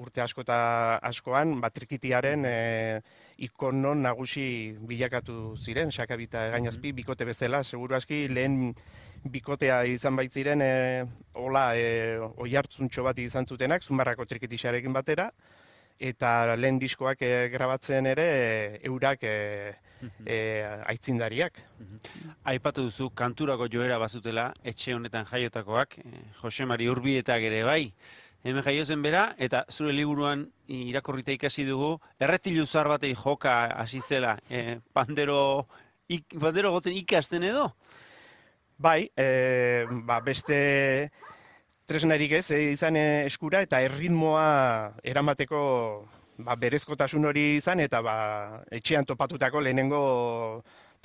urte 0.02 0.22
asko 0.24 0.42
eta 0.44 0.58
askoan, 1.06 1.56
ba, 1.62 1.70
trikitiaren 1.70 2.44
e, 2.48 2.56
ikono 3.46 3.94
nagusi 3.94 4.46
bilakatu 4.88 5.54
ziren, 5.56 5.92
sakabita 5.92 6.46
gainazpi, 6.54 6.92
bikote 6.96 7.28
bezala, 7.28 7.62
seguru 7.64 7.96
aski, 7.96 8.26
lehen 8.28 8.74
bikotea 9.32 9.82
izan 9.90 10.18
baitziren, 10.18 10.62
e, 10.62 11.04
hola, 11.38 11.68
e, 11.76 12.18
oi 12.18 12.50
hartzuntxo 12.56 13.06
bat 13.06 13.18
izan 13.22 13.46
zutenak, 13.46 13.86
zumarrako 13.86 14.26
trikitixarekin 14.28 14.94
batera, 14.96 15.30
eta 15.98 16.56
lehen 16.56 16.78
diskoak 16.78 17.22
e, 17.22 17.48
grabatzen 17.52 18.06
ere 18.06 18.26
e, 18.26 18.80
eurak 18.88 19.22
e, 19.22 19.74
e, 20.24 20.38
aitzindariak. 20.86 21.58
Aipatu 22.44 22.86
duzu 22.88 23.10
kanturako 23.16 23.68
joera 23.72 23.98
bazutela 23.98 24.52
etxe 24.64 24.94
honetan 24.94 25.26
jaiotakoak, 25.30 25.98
Jose 26.42 26.66
Mari 26.66 26.88
Urbietak 26.88 27.42
ere 27.48 27.64
bai. 27.64 27.92
Hemen 28.46 28.62
jaiozen 28.62 29.02
bera, 29.02 29.32
eta 29.42 29.64
zure 29.72 29.92
liburuan 29.92 30.44
irakorrita 30.70 31.32
ikasi 31.34 31.64
dugu, 31.66 31.96
erretilu 32.22 32.66
zar 32.66 32.86
batei 32.86 33.14
joka 33.14 33.64
hasi 33.74 33.98
zela, 34.00 34.36
e, 34.48 34.78
pandero, 34.92 35.66
ik, 36.06 36.36
pandero 36.38 36.70
gotzen 36.70 36.94
ikasten 36.94 37.42
edo? 37.42 37.72
Bai, 38.78 39.10
e, 39.16 39.86
ba, 40.06 40.20
beste 40.20 41.10
tresnarik 41.86 42.32
ez 42.40 42.50
eh, 42.50 42.72
izan 42.74 42.98
eh, 42.98 43.24
eskura 43.26 43.62
eta 43.64 43.80
erritmoa 43.84 44.46
eramateko 45.06 45.60
ba, 46.42 46.56
berezkotasun 46.58 47.24
hori 47.30 47.46
izan 47.60 47.80
eta 47.84 48.02
ba, 48.02 48.16
etxean 48.74 49.06
topatutako 49.06 49.62
lehenengo 49.62 50.02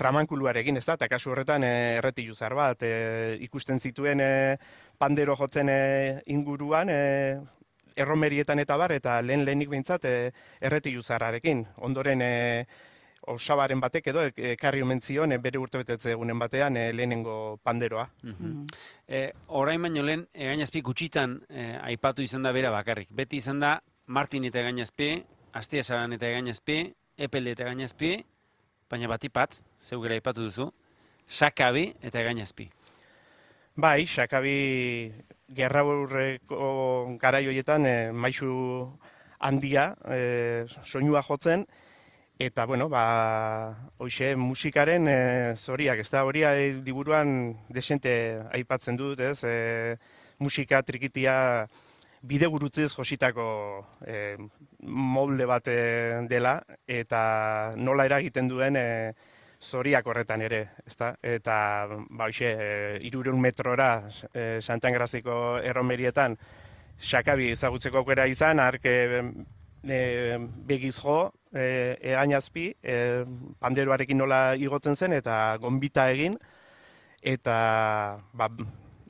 tramankuluarekin, 0.02 0.80
ez 0.80 0.86
da, 0.88 0.96
eta 0.98 1.08
kasu 1.12 1.32
horretan 1.32 1.64
eh, 1.68 1.98
erretilu 2.00 2.34
zar 2.34 2.56
bat, 2.58 2.84
ikusten 3.46 3.80
zituen 3.80 4.24
pandero 4.98 5.36
jotzen 5.38 5.70
inguruan, 6.26 6.90
erromerietan 7.96 8.64
eta 8.64 8.78
bar, 8.82 8.96
eta 8.98 9.20
lehen 9.22 9.44
lehenik 9.46 9.70
behintzat 9.70 10.06
e, 10.08 10.14
erretilu 10.64 11.04
zarrarekin. 11.04 11.66
Ondoren, 11.86 12.24
osabaren 13.28 13.80
batek 13.80 14.08
edo 14.08 14.24
ekarri 14.54 14.82
omen 14.82 15.01
zion 15.01 15.36
bere 15.42 15.60
urtebetetze 15.60 16.12
egunen 16.12 16.40
batean 16.40 16.78
e, 16.78 16.92
lehenengo 16.94 17.58
panderoa. 17.63 18.08
Mm 18.24 18.66
orain 19.48 19.82
baino 19.82 20.04
lehen 20.08 20.22
egainazpi 20.34 20.82
gutxitan 20.82 21.34
e, 21.50 21.66
aipatu 21.92 22.24
izan 22.24 22.44
da 22.44 22.54
bera 22.56 22.72
bakarrik. 22.72 23.10
Beti 23.12 23.38
izan 23.38 23.60
da 23.60 23.74
Martin 24.08 24.46
eta 24.48 24.62
egainazpi, 24.62 25.10
Astia 25.54 25.84
Saran 25.84 26.13
eta 26.13 26.30
egainazpi, 26.30 26.78
Epelde 27.18 27.51
eta 27.51 27.66
egainazpi, 27.66 28.13
baina 28.90 29.10
batipat, 29.12 29.58
zeugera 29.80 30.16
aipatu 30.16 30.48
duzu, 30.48 30.70
Sakabi 31.28 31.92
eta 32.01 32.22
egainazpi. 32.22 32.70
Bai, 33.75 34.08
Sakabi 34.08 35.12
gerra 35.56 35.84
burreko 35.84 37.18
garaioietan 37.22 37.86
e, 37.86 37.96
maisu 38.12 38.51
handia, 39.40 39.92
e, 40.08 40.66
soinua 40.84 41.24
jotzen, 41.28 41.66
Eta, 42.40 42.66
bueno, 42.66 42.90
ba, 42.90 43.92
hoxe, 43.98 44.36
musikaren 44.36 45.08
e, 45.08 45.54
zoriak, 45.56 46.00
ez 46.02 46.10
da, 46.10 46.24
hori 46.26 46.42
liburuan 46.82 47.54
desente 47.70 48.42
aipatzen 48.50 48.98
dut, 48.98 49.20
ez, 49.20 49.44
e, 49.46 49.98
musika 50.40 50.82
trikitia 50.82 51.68
bide 52.22 52.48
gurutziz 52.50 52.90
jositako 52.96 53.46
e, 54.06 54.38
molde 54.82 55.46
bat 55.46 55.70
dela, 56.30 56.56
eta 56.88 57.74
nola 57.78 58.08
eragiten 58.10 58.50
duen 58.50 58.76
e, 58.76 58.88
zoriak 59.62 60.08
horretan 60.08 60.42
ere, 60.42 60.62
ez 60.88 60.96
da, 60.98 61.12
eta, 61.22 61.58
ba, 62.10 62.26
hoxe, 62.26 62.50
e, 62.58 63.34
metrora 63.38 64.10
e, 64.34 64.60
Santangraziko 64.62 65.60
erromerietan, 65.60 66.38
Xakabi 67.01 67.51
ezagutzeko 67.51 68.00
aukera 68.00 68.25
izan, 68.27 68.60
arke 68.60 68.94
e, 69.84 70.38
begiz 70.66 70.98
jo, 71.00 71.32
e, 71.53 71.98
egainazpi, 72.14 72.68
e, 72.83 72.98
panderoarekin 73.59 74.18
nola 74.18 74.42
igotzen 74.55 74.96
zen, 74.96 75.14
eta 75.14 75.57
gonbita 75.61 76.09
egin, 76.11 76.37
eta 77.22 77.55
ba, 78.33 78.50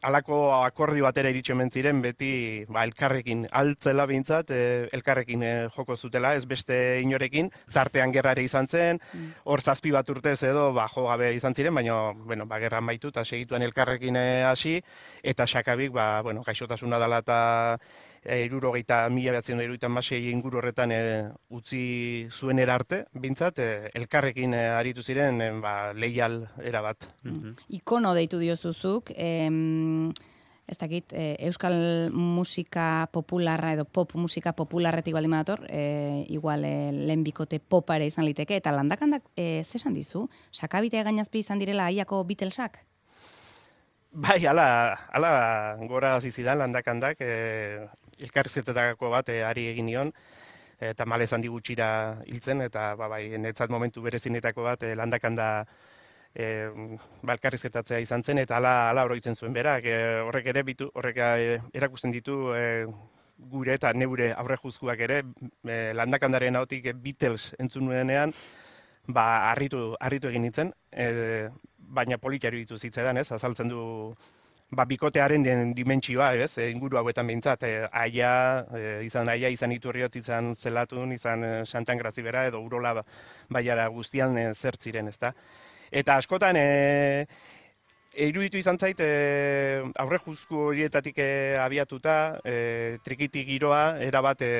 alako 0.01 0.37
akordio 0.63 1.05
batera 1.05 1.29
iritsi 1.29 1.53
ziren 1.71 2.01
beti 2.01 2.65
ba, 2.67 2.83
elkarrekin 2.83 3.47
altzela 3.51 4.05
behintzat, 4.05 4.51
e, 4.51 4.87
elkarrekin 4.91 5.43
e, 5.43 5.51
joko 5.75 5.95
zutela, 5.95 6.33
ez 6.35 6.45
beste 6.45 6.99
inorekin, 7.01 7.51
tartean 7.73 8.11
gerrare 8.11 8.43
izan 8.43 8.67
zen, 8.67 8.99
mm. 9.13 9.33
hor 9.45 9.61
zazpi 9.61 9.91
bat 9.91 10.09
urtez 10.09 10.41
edo 10.43 10.71
ba, 10.73 10.87
jo 10.87 11.05
gabe 11.07 11.33
izan 11.35 11.53
ziren, 11.53 11.75
baina 11.75 12.13
bueno, 12.13 12.45
ba, 12.45 12.59
gerran 12.59 12.85
baitu 12.85 13.09
eta 13.09 13.23
segituen 13.23 13.61
elkarrekin 13.61 14.15
e, 14.15 14.43
hasi, 14.43 14.79
eta 15.23 15.47
sakabik, 15.47 15.91
ba, 15.91 16.21
bueno, 16.21 16.41
gaixotasuna 16.43 16.99
dela 16.99 17.21
eta 17.21 17.39
e, 18.23 18.41
irurogeita 18.45 19.03
mila 19.09 19.35
behatzen 19.35 19.57
da 19.57 19.65
iruditan 19.65 19.97
inguru 20.17 20.59
horretan 20.59 20.91
e, 20.91 21.29
utzi 21.49 22.27
zuen 22.31 22.59
erarte, 22.59 23.05
bintzat, 23.13 23.59
e, 23.59 23.89
elkarrekin 23.93 24.53
e, 24.53 24.67
aritu 24.69 25.03
ziren 25.03 25.41
e, 25.41 25.51
ba, 25.61 25.93
leial 25.93 26.47
erabat. 26.63 27.07
Mm 27.23 27.55
Ikono 27.69 28.13
deitu 28.13 28.37
diozuzuk, 28.39 29.11
em, 29.15 30.11
ez 30.67 30.77
dakit, 30.77 31.13
e, 31.13 31.35
euskal 31.47 32.11
musika 32.13 33.07
popularra 33.11 33.73
edo 33.73 33.85
pop 33.85 34.13
musika 34.15 34.53
popularretik 34.53 35.13
baldin 35.13 35.31
badator, 35.31 35.65
e, 35.69 36.25
igual 36.29 36.63
e, 36.65 36.91
lehen 36.91 37.23
bikote 37.23 37.59
popare 37.59 38.05
izan 38.05 38.25
liteke, 38.25 38.55
eta 38.55 38.71
landakandak 38.71 39.23
e, 39.35 39.63
zesan 39.63 39.93
dizu? 39.93 40.27
Sakabite 40.51 41.03
gainazpi 41.03 41.39
izan 41.39 41.59
direla 41.59 41.89
aiako 41.89 42.23
Beatlesak? 42.23 42.85
Bai, 44.11 44.45
ala, 44.45 44.97
ala 45.15 45.77
gora 45.87 46.19
zizidan 46.19 46.59
landakandak, 46.59 47.21
e, 47.23 47.87
elkarrizetetako 48.19 49.11
bat 49.13 49.29
e, 49.29 49.41
ari 49.47 49.67
egin 49.71 49.87
nion, 49.89 50.13
eta 50.81 51.05
male 51.05 51.27
handi 51.29 51.47
gutxira 51.47 51.87
hiltzen, 52.25 52.61
eta 52.65 52.95
ba, 52.97 53.07
bai, 53.07 53.37
netzat 53.37 53.69
momentu 53.69 54.01
berezinetako 54.01 54.65
bat 54.65 54.83
e, 54.83 54.95
landakanda 54.95 55.65
e, 56.33 56.69
ba, 57.21 57.35
elkarrizetatzea 57.35 58.01
izan 58.01 58.23
zen, 58.23 58.41
eta 58.41 58.57
ala, 58.57 58.89
ala 58.89 59.05
oroitzen 59.05 59.35
zuen 59.35 59.53
berak, 59.53 59.85
e, 59.85 59.97
horrek 60.25 60.51
ere 60.53 60.63
bitu, 60.67 60.89
horrek 60.95 61.21
e, 61.21 61.59
erakusten 61.77 62.11
ditu 62.15 62.55
e, 62.57 62.65
gure 63.51 63.75
eta 63.77 63.93
neure 63.93 64.31
aurre 64.37 64.57
juzkuak 64.61 64.99
ere, 65.07 65.21
e, 65.65 65.77
landakandaren 65.97 66.59
hautik 66.59 66.89
e, 66.89 66.93
Beatles 66.93 67.53
entzun 67.59 67.85
nuenean, 67.89 68.33
ba, 69.07 69.51
harritu, 69.51 69.91
harritu 69.99 70.29
egin 70.29 70.47
nintzen, 70.47 70.73
e, 70.91 71.49
baina 71.91 72.17
politiari 72.21 72.63
ditu 72.63 72.77
zitzaidan, 72.77 73.17
ez, 73.21 73.31
azaltzen 73.31 73.69
du 73.69 73.81
ba, 74.71 74.85
bikotearen 74.87 75.43
den 75.43 75.73
dimentsioa, 75.75 76.31
ez, 76.39 76.55
e, 76.57 76.69
inguru 76.71 76.99
hauetan 77.01 77.27
behintzat, 77.27 77.63
e, 77.67 77.83
aia, 77.91 78.33
e, 78.71 78.83
izan 79.05 79.29
aia, 79.31 79.51
izan 79.51 79.75
iturriot, 79.75 80.15
izan 80.15 80.53
zelatun, 80.55 81.11
izan 81.15 81.43
e, 81.43 81.53
santan 81.65 81.99
grazibera, 81.99 82.45
edo 82.47 82.61
urola 82.63 82.95
ba, 82.99 83.05
baiara 83.51 83.87
guztian 83.91 84.37
e, 84.39 84.51
zertziren, 84.53 85.11
ez 85.11 85.17
da. 85.19 85.33
Eta 85.91 86.15
askotan, 86.21 86.55
e, 86.55 87.25
iruditu 88.23 88.59
izan 88.59 88.79
zait, 88.79 88.99
e, 89.03 89.83
aurre 89.99 90.19
juzku 90.23 90.67
horietatik 90.69 91.19
e, 91.19 91.31
abiatuta, 91.59 92.15
e, 92.43 92.55
trikiti 93.03 93.43
giroa, 93.47 93.97
erabat 94.07 94.45
e, 94.47 94.53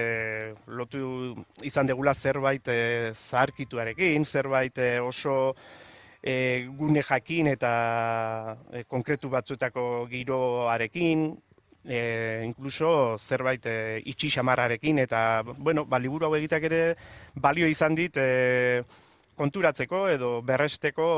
lotu 0.68 1.36
izan 1.64 1.88
degula 1.88 2.14
zerbait 2.14 2.68
e, 2.68 2.82
zaharkituarekin, 3.16 4.28
zerbait 4.28 4.78
e, 4.78 4.92
oso 5.00 5.56
e, 6.24 6.68
gune 6.78 7.04
jakin 7.04 7.48
eta 7.52 8.58
e, 8.72 8.84
konkretu 8.84 9.30
batzuetako 9.30 10.08
giroarekin, 10.12 11.32
e, 11.86 12.44
inkluso 12.46 13.18
zerbait 13.18 13.66
e, 13.66 14.02
itxi 14.06 14.30
xamarrarekin, 14.30 15.02
eta, 15.02 15.42
bueno, 15.58 15.86
ba, 15.86 16.00
liburu 16.00 16.28
hau 16.28 16.36
egiteak 16.38 16.70
ere 16.70 16.84
balio 17.36 17.68
izan 17.68 17.98
dit 17.98 18.18
e, 18.18 18.84
konturatzeko 19.38 20.08
edo 20.14 20.32
berresteko 20.46 21.10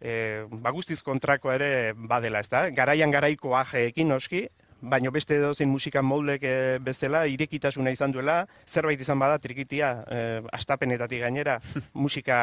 e, 0.00 0.44
ba, 0.50 0.70
guztiz 0.70 1.02
kontrako 1.02 1.52
ere 1.52 1.92
badela, 1.96 2.40
ez 2.40 2.50
da? 2.50 2.68
Garaian 2.70 3.10
garaiko 3.10 3.56
ajeekin 3.58 4.12
noski, 4.14 4.46
baino 4.82 5.12
beste 5.14 5.36
edo 5.38 5.52
zein 5.54 5.70
musika 5.70 6.02
moldek 6.02 6.42
e, 6.46 6.54
bezala, 6.82 7.26
irekitasuna 7.30 7.90
izan 7.94 8.14
duela, 8.14 8.42
zerbait 8.66 9.00
izan 9.00 9.18
bada 9.18 9.38
trikitia, 9.42 9.92
e, 10.06 10.24
astapenetatik 10.52 11.22
gainera, 11.22 11.58
musika 11.94 12.40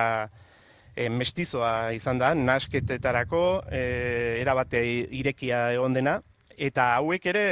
e, 0.95 1.09
mestizoa 1.09 1.91
izan 1.95 2.19
da, 2.21 2.33
nasketetarako 2.35 3.43
e, 3.71 3.83
erabate 4.41 4.83
irekia 5.21 5.69
egon 5.73 5.93
dena, 5.93 6.19
eta 6.57 6.93
hauek 6.97 7.25
ere 7.31 7.45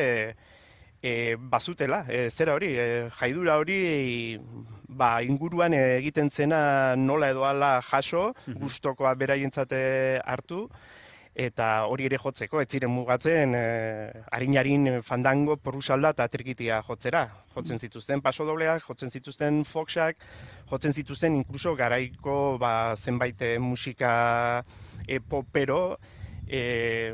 e, 1.02 1.36
bazutela, 1.39 2.04
e, 2.10 2.28
zera 2.30 2.56
hori, 2.58 2.73
e, 2.78 2.88
jaidura 3.19 3.58
hori 3.62 3.80
ba, 4.88 5.21
inguruan 5.23 5.76
egiten 5.78 6.30
zena 6.30 6.95
nola 6.95 7.32
edo 7.34 7.45
ala 7.45 7.82
jaso, 7.82 8.34
-hmm. 8.34 8.60
guztokoa 8.60 9.13
beraientzate 9.15 10.21
hartu, 10.26 10.69
eta 11.38 11.86
hori 11.86 12.08
ere 12.10 12.17
jotzeko, 12.17 12.63
ez 12.63 12.67
ziren 12.73 12.89
mugatzen 12.89 13.54
e, 13.54 13.65
harin 14.34 14.88
fandango, 15.06 15.56
porusalda 15.62 16.10
eta 16.15 16.26
trikitia 16.28 16.82
jotzera. 16.82 17.28
Jotzen 17.54 17.78
zituzten 17.78 18.23
pasodobleak, 18.26 18.82
jotzen 18.82 19.13
zituzten 19.13 19.63
foxak, 19.63 20.17
jotzen 20.71 20.93
zituzten 20.93 21.36
inkluso 21.36 21.76
garaiko 21.76 22.58
ba, 22.58 22.95
zenbait 22.95 23.41
eh, 23.41 23.58
musika 23.60 24.63
e, 25.08 25.19
popero, 25.19 26.00
e, 26.47 27.13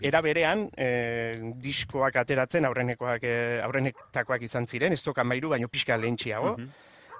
era 0.00 0.20
berean 0.24 0.70
e, 0.76 1.52
diskoak 1.60 2.16
ateratzen 2.16 2.64
aurrenekoak 2.64 3.24
e, 3.24 3.38
aurrenetakoak 3.64 4.42
izan 4.48 4.66
ziren, 4.66 4.92
ez 4.92 5.02
toka 5.04 5.24
mairu, 5.24 5.52
baino 5.52 5.68
pixka 5.68 6.00
lehentxiago. 6.00 6.56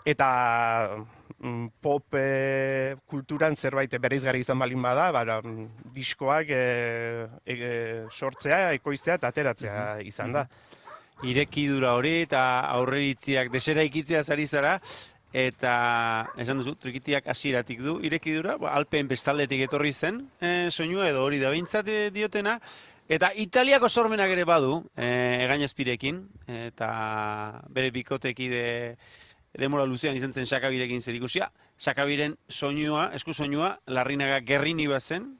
Eta 0.08 0.96
mm, 1.38 1.66
pop 1.84 2.16
e, 2.16 2.96
kulturan 3.10 3.56
zerbait 3.56 3.92
bereizgarri 4.00 4.40
izan 4.40 4.58
balin 4.62 4.80
bada, 4.80 5.10
bara, 5.12 5.40
mm, 5.42 5.92
diskoak 5.92 6.48
e, 6.48 6.62
e, 7.44 7.68
sortzea, 8.08 8.72
ekoiztea 8.78 9.18
eta 9.20 9.28
ateratzea 9.28 9.84
izan 10.08 10.32
da. 10.38 10.46
Irekidura 11.28 11.92
hori 11.98 12.22
eta 12.22 12.42
aurreritziak 12.78 13.52
desera 13.52 13.84
ikitzea 13.84 14.22
zari 14.22 14.46
zara, 14.46 14.78
eta 15.34 15.72
esan 16.40 16.62
duzu, 16.62 16.76
trikitiak 16.80 17.28
hasieratik 17.28 17.82
du, 17.84 17.98
irekidura, 18.06 18.56
ba, 18.56 18.72
alpen 18.78 19.10
bestaldetik 19.10 19.66
etorri 19.66 19.92
zen, 19.92 20.22
e, 20.40 20.70
soinua 20.70 21.10
edo 21.10 21.26
hori 21.26 21.42
da. 21.42 21.52
Behintzat 21.52 21.92
eh, 21.92 22.00
diotena, 22.14 22.56
eta 23.08 23.34
Italiako 23.36 23.90
sormenak 23.90 24.32
ere 24.32 24.48
badu, 24.48 24.78
e, 24.96 25.08
egainazpirekin, 25.44 26.22
eta 26.70 26.92
bere 27.68 27.92
bikotekide 27.92 28.68
demora 29.58 29.86
luzean 29.86 30.16
izan 30.16 30.32
zen 30.32 30.46
sakabirekin 30.46 31.02
zer 31.02 31.16
ikusia. 31.18 31.50
Sakabiren 31.76 32.36
soinua, 32.48 33.10
esku 33.14 33.34
soinua, 33.34 33.78
larrinaga 33.86 34.40
gerrini 34.46 34.86
bazen, 34.90 35.32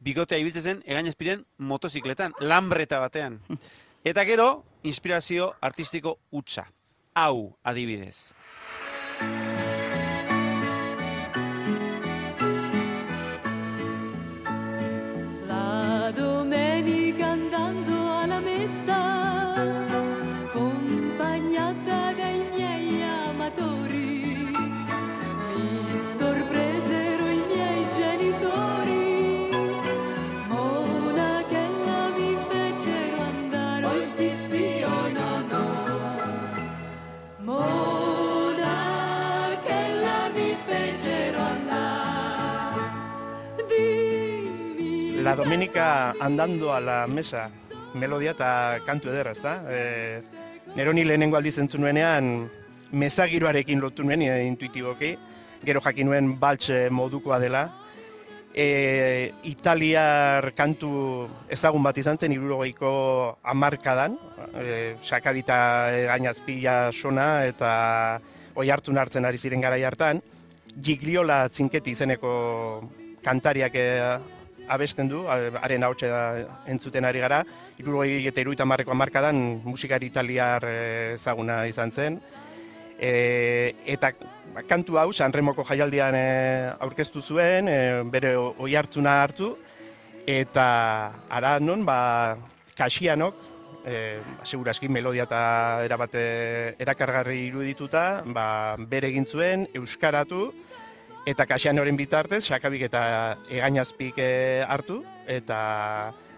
bikotea 0.00 0.40
ibiltzen 0.40 0.62
zen 0.62 0.82
egainazpiren 0.86 1.44
motozikletan, 1.58 2.36
lambreta 2.40 3.00
batean. 3.00 3.40
Eta 4.10 4.24
gero, 4.24 4.50
inspirazio 4.82 5.54
artistiko 5.60 6.18
utza. 6.30 6.68
Hau, 7.14 7.56
adibidez. 7.64 8.30
Domenica 45.40 46.10
andando 46.20 46.74
a 46.74 46.82
la 46.82 47.06
mesa, 47.06 47.48
melodia 47.94 48.34
eta 48.36 48.78
kantu 48.84 49.08
ederra, 49.08 49.30
ezta? 49.32 49.52
E, 49.72 50.20
nero 50.76 50.92
ni 50.92 51.00
lehenengo 51.00 51.38
aldiz 51.38 51.54
entzun 51.62 51.80
nuenean, 51.80 52.26
mezagiroarekin 52.92 53.80
lotu 53.80 54.04
nuen 54.04 54.20
e, 54.20 54.34
intuitiboki, 54.44 55.14
gero 55.64 55.80
jakin 55.80 56.10
nuen 56.10 56.28
baltxe 56.42 56.90
modukoa 56.92 57.38
dela. 57.40 57.62
E, 58.52 59.30
Italiar 59.48 60.50
kantu 60.52 60.90
ezagun 61.48 61.88
bat 61.88 61.96
izan 61.96 62.20
zen, 62.20 62.34
irurogeiko 62.36 62.90
amarkadan, 63.40 64.18
e, 64.60 64.74
sakabita 65.00 65.56
e, 65.94 66.02
gainazpila 66.10 66.74
sona 66.92 67.46
eta 67.48 67.70
oi 68.60 68.68
hartzun 68.68 69.00
hartzen 69.00 69.24
ari 69.24 69.40
ziren 69.40 69.64
garai 69.64 69.80
hartan, 69.88 70.20
Gigliola 70.76 71.46
Zinketi 71.48 71.96
izeneko 71.96 72.34
kantariak 73.24 73.80
e, 73.80 73.88
abesten 74.70 75.08
du, 75.10 75.24
haren 75.28 75.84
ahotsa 75.84 76.10
entzuten 76.70 77.04
ari 77.08 77.22
gara, 77.22 77.42
irurogei 77.80 78.26
eta 78.30 78.42
iruita 78.42 78.66
marreko 78.68 78.94
amarkadan 78.94 79.40
musikari 79.64 80.10
italiar 80.10 80.64
e, 80.68 80.76
ezaguna 81.14 81.64
izan 81.70 81.92
zen. 81.92 82.20
E, 83.00 83.12
eta 83.88 84.12
kantu 84.68 84.98
hau 85.00 85.10
Sanremoko 85.12 85.64
jaialdian 85.64 86.16
e, 86.16 86.24
aurkeztu 86.86 87.22
zuen, 87.22 87.68
e, 87.68 87.78
bere 88.12 88.34
oi 88.36 88.74
hartzuna 88.76 89.20
hartu, 89.22 89.54
eta 90.28 90.66
ara 91.30 91.58
non, 91.60 91.84
ba, 91.84 92.36
kasianok, 92.76 93.46
e, 93.84 94.20
seguraski 94.44 94.88
melodia 94.88 95.24
eta 95.28 95.42
erabate 95.86 96.24
erakargarri 96.80 97.46
irudituta, 97.48 98.22
ba, 98.26 98.76
bere 98.76 99.10
egin 99.10 99.26
zuen, 99.26 99.66
euskaratu, 99.74 100.50
eta 101.28 101.46
kasianoren 101.46 101.98
bitartez, 101.98 102.44
sakabik 102.48 102.86
eta 102.88 103.02
egainazpik 103.50 104.18
e, 104.20 104.30
hartu, 104.66 105.00
eta 105.28 105.58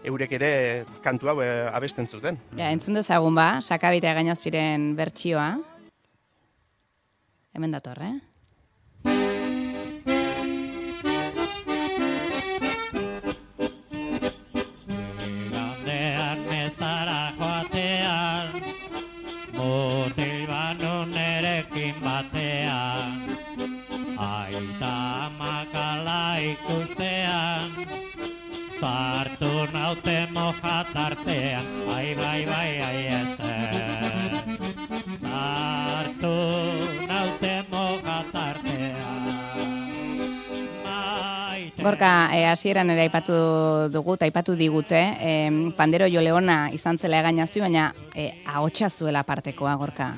eurek 0.05 0.35
ere 0.39 0.53
kantu 1.05 1.31
hau 1.31 1.39
e, 1.45 1.49
abesten 1.71 2.09
zuten. 2.09 2.39
Ja, 2.59 2.73
entzun 2.73 2.99
dezagun 2.99 3.37
ba, 3.39 3.61
sakabita 3.63 4.15
gainazpiren 4.19 4.93
bertsioa. 4.99 5.49
Hemen 7.53 7.75
dator, 7.75 8.01
eh? 8.03 8.15
Ikustean, 26.51 27.71
sartu 28.81 29.53
naute 29.73 30.17
mojatartean, 30.35 31.67
ai 31.95 32.15
bai 32.19 32.41
bai 32.51 32.71
ai 32.89 33.01
ezer. 33.21 34.31
Sartu 35.23 36.35
naute 37.07 37.55
mojatartean, 37.71 39.23
maite. 41.63 41.83
Gorka, 41.83 42.31
eh, 42.35 42.47
hasieran 42.51 42.91
ere 42.91 43.07
aipatu 43.07 43.37
dugu, 43.93 44.15
eta 44.19 44.27
aipatu 44.27 44.57
digute, 44.57 45.01
eh, 45.21 45.51
pandero 45.77 46.07
joleona 46.09 46.71
izan 46.73 46.99
zela 46.99 47.21
egainazpi, 47.23 47.61
baina 47.61 47.93
eh, 48.15 48.43
ahotsa 48.47 48.91
zuela 48.91 49.23
partekoa, 49.23 49.77
Gorka. 49.77 50.15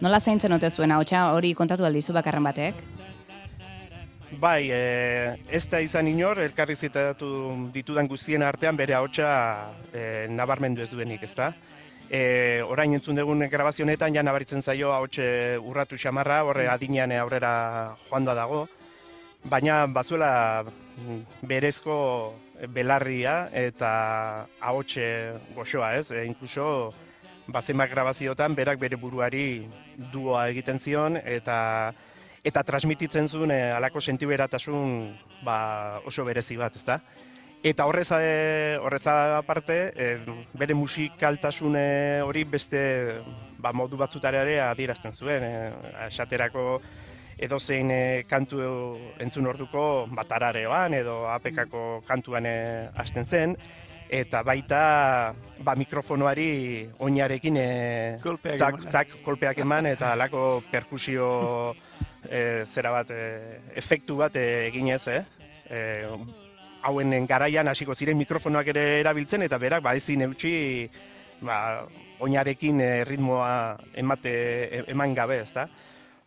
Nola 0.00 0.20
zaintzen 0.20 0.52
ote 0.52 0.70
zuen 0.70 0.92
ahotsa 0.92 1.30
hori 1.32 1.54
kontatu 1.54 1.84
aldizu 1.84 2.12
bakarren 2.12 2.44
batek? 2.44 2.74
Bai, 4.40 4.70
e, 4.72 5.36
ez 5.48 5.66
da 5.70 5.80
izan 5.84 6.08
inor, 6.08 6.40
elkarri 6.42 6.74
zitatu 6.74 7.28
ditudan 7.74 8.08
guztien 8.08 8.42
artean 8.42 8.76
bere 8.76 8.94
ahotsa 8.96 9.28
e, 9.92 10.26
nabarmendu 10.30 10.82
ez 10.82 10.90
duenik, 10.90 11.22
ezta? 11.26 11.52
E, 12.08 12.62
orain 12.66 12.94
entzun 12.96 13.18
dugun 13.18 13.46
grabazionetan 13.50 14.14
ja 14.14 14.22
nabaritzen 14.22 14.62
zaio 14.62 14.92
ahotse 14.92 15.58
urratu 15.58 15.98
xamarra, 16.00 16.42
horre 16.44 16.66
adinean 16.68 17.12
aurrera 17.12 17.52
joan 18.08 18.24
da 18.24 18.34
dago, 18.38 18.64
baina 19.44 19.84
bazuela 19.86 20.64
mm, 20.64 21.20
berezko 21.48 21.98
belarria 22.72 23.50
eta 23.52 24.46
ahotse 24.60 25.06
goxoa, 25.54 25.94
ez? 26.00 26.10
E, 26.10 26.24
inkluso 26.24 26.94
bazemak 27.46 27.92
grabaziotan 27.92 28.54
berak 28.56 28.80
bere 28.80 28.96
buruari 28.96 29.66
duoa 30.12 30.48
egiten 30.48 30.80
zion 30.80 31.20
eta 31.20 31.92
eta 32.44 32.62
transmititzen 32.62 33.28
zuen 33.28 33.50
e, 33.50 33.60
alako 33.72 34.02
sentiberatasun 34.04 35.14
ba, 35.44 36.00
oso 36.04 36.24
berezi 36.28 36.58
bat, 36.60 36.76
ezta? 36.76 37.00
Eta 37.64 37.86
horrez, 37.88 38.10
e, 38.12 38.76
horrez 38.76 39.06
aparte, 39.08 39.78
e, 39.96 40.08
bere 40.52 40.76
musikaltasun 40.76 41.78
hori 42.28 42.44
beste 42.44 42.82
ba, 43.56 43.72
modu 43.72 43.96
batzutara 43.96 44.44
ere 44.44 44.58
adierazten 44.60 45.16
zuen. 45.16 45.48
E, 45.48 45.72
esaterako 46.10 46.82
edozein 47.40 47.90
e, 47.90 48.02
kantu 48.28 48.60
entzun 49.22 49.48
orduko 49.50 50.04
batarareoan 50.14 50.94
edo 51.00 51.24
apekako 51.32 52.02
kantuan 52.06 52.46
e, 52.46 52.58
hasten 52.94 53.24
zen. 53.24 53.56
Eta 54.14 54.42
baita 54.44 54.82
ba, 55.64 55.74
mikrofonoari 55.80 56.84
oinarekin 57.02 57.56
e, 57.56 57.68
Kolpeak 58.22 58.60
tak, 58.60 58.84
tak 58.92 59.16
kolpeak 59.24 59.64
eman 59.64 59.88
eta 59.88 60.12
alako 60.12 60.62
perkusio 60.70 61.72
e, 62.30 62.64
zera 62.66 62.90
bat, 62.94 63.10
e, 63.10 63.60
efektu 63.76 64.16
bat 64.20 64.36
e, 64.36 64.66
eginez, 64.68 65.02
eh? 65.08 65.22
E, 65.70 65.80
hauen 66.84 67.26
garaian 67.26 67.68
hasiko 67.68 67.94
ziren 67.94 68.18
mikrofonoak 68.20 68.68
ere 68.74 68.84
erabiltzen 69.00 69.42
eta 69.46 69.58
berak 69.58 69.82
ba 69.82 69.94
ezin 69.96 70.26
eutxi 70.26 70.54
ba, 71.44 71.86
oinarekin 72.24 72.80
e, 72.80 72.90
ritmoa 73.08 73.76
emate 73.94 74.34
e- 74.68 74.84
eman 74.92 75.14
gabe, 75.14 75.40
ezta? 75.42 75.68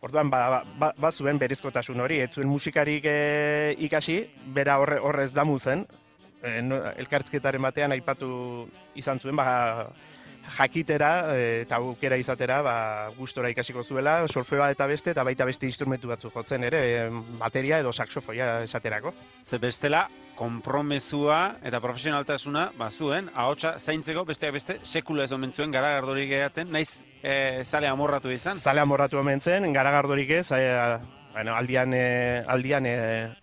Orduan 0.00 0.30
ba, 0.30 0.62
ba, 0.78 0.92
ba 0.94 1.10
zuen 1.10 1.38
berezkotasun 1.38 2.00
hori, 2.00 2.20
ez 2.22 2.30
zuen 2.34 2.48
musikarik 2.50 3.06
e, 3.10 3.74
ikasi, 3.88 4.20
bera 4.54 4.78
horre, 4.78 5.00
horrez 5.02 5.32
damu 5.34 5.58
zen, 5.58 5.86
e, 6.42 6.60
no, 6.62 6.78
elkarrizketaren 7.02 7.62
batean 7.62 7.94
aipatu 7.96 8.30
izan 8.98 9.18
zuen, 9.18 9.36
ba, 9.38 9.88
jakitera 10.56 11.10
e, 11.34 11.62
eta 11.62 11.76
aukera 11.76 12.16
izatera 12.20 12.60
ba, 12.62 12.76
gustora 13.16 13.50
ikasiko 13.52 13.82
zuela, 13.82 14.20
solfeoa 14.28 14.70
eta 14.74 14.86
beste, 14.86 15.12
eta 15.14 15.24
baita 15.26 15.46
beste 15.48 15.68
instrumentu 15.68 16.08
batzu 16.08 16.30
jotzen 16.34 16.64
ere, 16.68 16.80
e, 16.86 17.04
bateria 17.40 17.80
edo 17.82 17.92
saxofoia 17.92 18.62
esaterako. 18.64 19.12
Ze 19.44 19.58
bestela, 19.58 20.06
konpromezua 20.38 21.58
eta 21.66 21.80
profesionaltasuna, 21.82 22.68
ba, 22.78 22.90
zuen, 22.90 23.30
ahotsa 23.34 23.74
zaintzeko 23.78 24.24
besteak 24.28 24.54
beste, 24.54 24.78
sekula 24.84 25.26
ez 25.26 25.32
omen 25.34 25.52
zuen 25.52 25.74
garagardorik 25.74 26.30
egaten, 26.38 26.70
naiz 26.72 27.02
e, 27.22 27.64
zale 27.64 27.90
amorratu 27.90 28.30
izan. 28.30 28.58
Zale 28.58 28.84
amorratu 28.84 29.18
omen 29.18 29.42
zen, 29.42 29.72
garagardorik 29.74 30.30
ez, 30.38 30.46
e, 30.54 30.64
bueno, 31.34 31.54
aldian, 31.58 31.94
e, 31.94 32.42
aldian 32.46 32.86
e, 32.86 32.96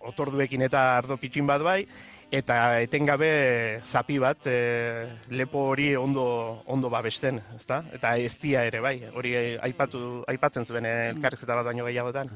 otorduekin 0.08 0.64
eta 0.66 0.88
ardo 0.96 1.20
pitxin 1.20 1.46
bat 1.46 1.62
bai, 1.64 1.82
eta 2.30 2.80
etengabe 2.82 3.80
zapi 3.86 4.16
bat 4.18 4.48
e, 4.50 5.06
lepo 5.30 5.62
hori 5.70 5.94
ondo 5.96 6.62
ondo 6.66 6.90
babesten, 6.90 7.38
ezta? 7.56 7.82
Eta 7.94 8.16
eztia 8.18 8.64
ere 8.66 8.80
bai, 8.82 8.96
hori 9.14 9.34
aipatu 9.62 10.24
aipatzen 10.28 10.66
zuen 10.66 10.86
elkarrizketa 10.86 11.54
bat 11.54 11.70
baino 11.70 11.86
gehiagotan. 11.86 12.30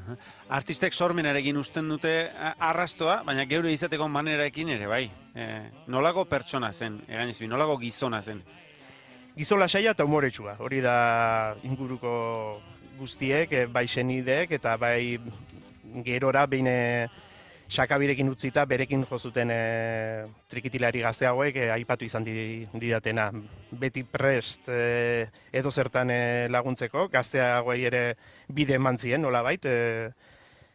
Artistek 0.49 0.95
sormenarekin 0.95 1.59
usten 1.59 1.89
dute 1.91 2.15
arrastoa, 2.59 3.23
baina 3.27 3.45
geure 3.51 3.73
izateko 3.75 4.09
manerarekin 4.09 4.71
ere 4.77 4.87
bai. 4.91 5.05
E, 5.35 5.47
nolako 5.91 6.25
pertsona 6.31 6.73
zen, 6.73 7.01
egain 7.09 7.35
nolako 7.51 7.79
gizona 7.83 8.23
zen. 8.23 8.43
Gizola 9.37 9.69
saia 9.69 9.93
eta 9.95 10.05
umoretsua, 10.05 10.57
hori 10.59 10.81
da 10.83 11.55
inguruko 11.65 12.61
guztiek, 12.99 13.53
bai 13.73 13.87
senideek 13.89 14.51
eta 14.53 14.77
bai 14.77 15.19
gerora 16.05 16.47
behin 16.47 16.69
Sakabirekin 17.71 18.27
utzita 18.33 18.65
berekin 18.67 19.05
jo 19.07 19.19
zuten 19.19 19.51
e, 19.55 19.59
trikitilari 20.51 21.05
gazteagoek 21.05 21.55
e, 21.55 21.69
aipatu 21.71 22.05
izan 22.05 22.25
di, 22.27 22.65
didatena. 22.73 23.29
Beti 23.71 24.03
prest 24.03 24.67
e, 24.75 25.29
edo 25.53 25.71
zertan 25.71 26.11
e, 26.11 26.21
laguntzeko, 26.51 27.07
gazteagoei 27.13 27.85
ere 27.87 28.03
bide 28.49 28.75
eman 28.75 28.99
zien, 28.99 29.23
nola 29.23 29.45
e, 29.55 30.11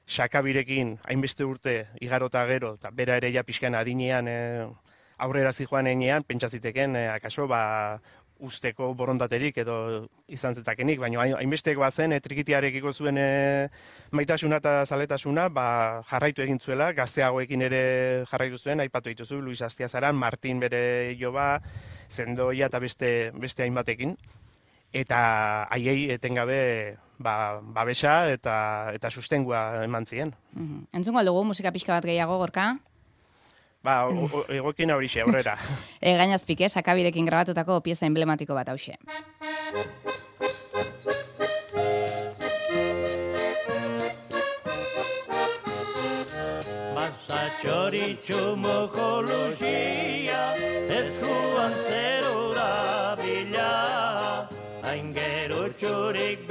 Sakabirekin 0.08 1.00
hainbeste 1.10 1.44
urte 1.44 1.88
igarota 2.00 2.46
gero, 2.46 2.76
eta 2.76 2.92
bera 2.92 3.18
ere 3.18 3.32
ja 3.34 3.44
pixkan 3.44 3.76
adinean 3.76 4.28
e, 4.28 4.66
aurrera 5.18 5.52
zijoan 5.52 5.88
enean, 5.88 6.24
pentsaziteken, 6.24 6.96
e, 6.96 7.08
akaso, 7.10 7.48
ba, 7.48 8.00
usteko 8.40 8.94
borondaterik 8.98 9.58
edo 9.64 10.08
izan 10.28 10.56
zetakenik, 10.56 11.00
baina 11.00 11.24
hainbesteko 11.38 11.82
bazen 11.82 12.16
e, 12.16 12.20
trikitiarekiko 12.24 12.92
zuen 12.94 13.18
e, 13.18 13.28
maitasuna 14.12 14.60
eta 14.62 14.74
zaletasuna 14.86 15.48
ba, 15.50 15.68
jarraitu 16.10 16.44
egin 16.44 16.60
zuela, 16.60 16.92
gazteagoekin 16.98 17.66
ere 17.68 17.84
jarraitu 18.32 18.58
zuen, 18.58 18.84
aipatu 18.84 19.10
dituzu, 19.14 19.40
Luis 19.42 19.62
Astiazaran, 19.62 20.16
Martin 20.16 20.60
bere 20.60 21.16
joba, 21.20 21.62
zendoia 22.10 22.68
eta 22.68 22.80
beste, 22.80 23.32
beste 23.40 23.64
hainbatekin. 23.64 24.18
Eta 24.96 25.20
haiei 25.76 26.12
etengabe 26.14 26.98
ba, 27.20 27.60
babesa 27.62 28.32
eta, 28.32 28.92
eta 28.96 29.12
sustengua 29.12 29.84
eman 29.84 30.06
zien. 30.06 30.34
Mm 30.54 30.68
-hmm. 30.68 30.88
Entzungo 30.94 31.24
dugu 31.24 31.44
musika 31.44 31.72
pixka 31.72 31.94
bat 31.94 32.06
gehiago, 32.06 32.38
gorka? 32.38 32.78
Ba, 33.86 34.00
egokin 34.50 34.90
hori 34.96 35.10
xe, 35.12 35.22
aurrera. 35.22 35.54
e, 36.02 36.16
gainazpik, 36.18 36.66
eh, 36.66 36.72
sakabirekin 36.74 37.28
grabatutako 37.30 37.82
pieza 37.86 38.10
emblematiko 38.10 38.58
bat 38.58 38.74
hause. 38.74 38.98
Txoritxu 47.56 48.40
moko 48.62 49.06
luxia, 49.26 50.42
ez 50.92 51.08
juan 51.18 51.74
zerura 51.88 52.68
bila, 53.22 53.70
hain 54.86 55.10
gero 55.16 55.64
txurik 55.80 56.46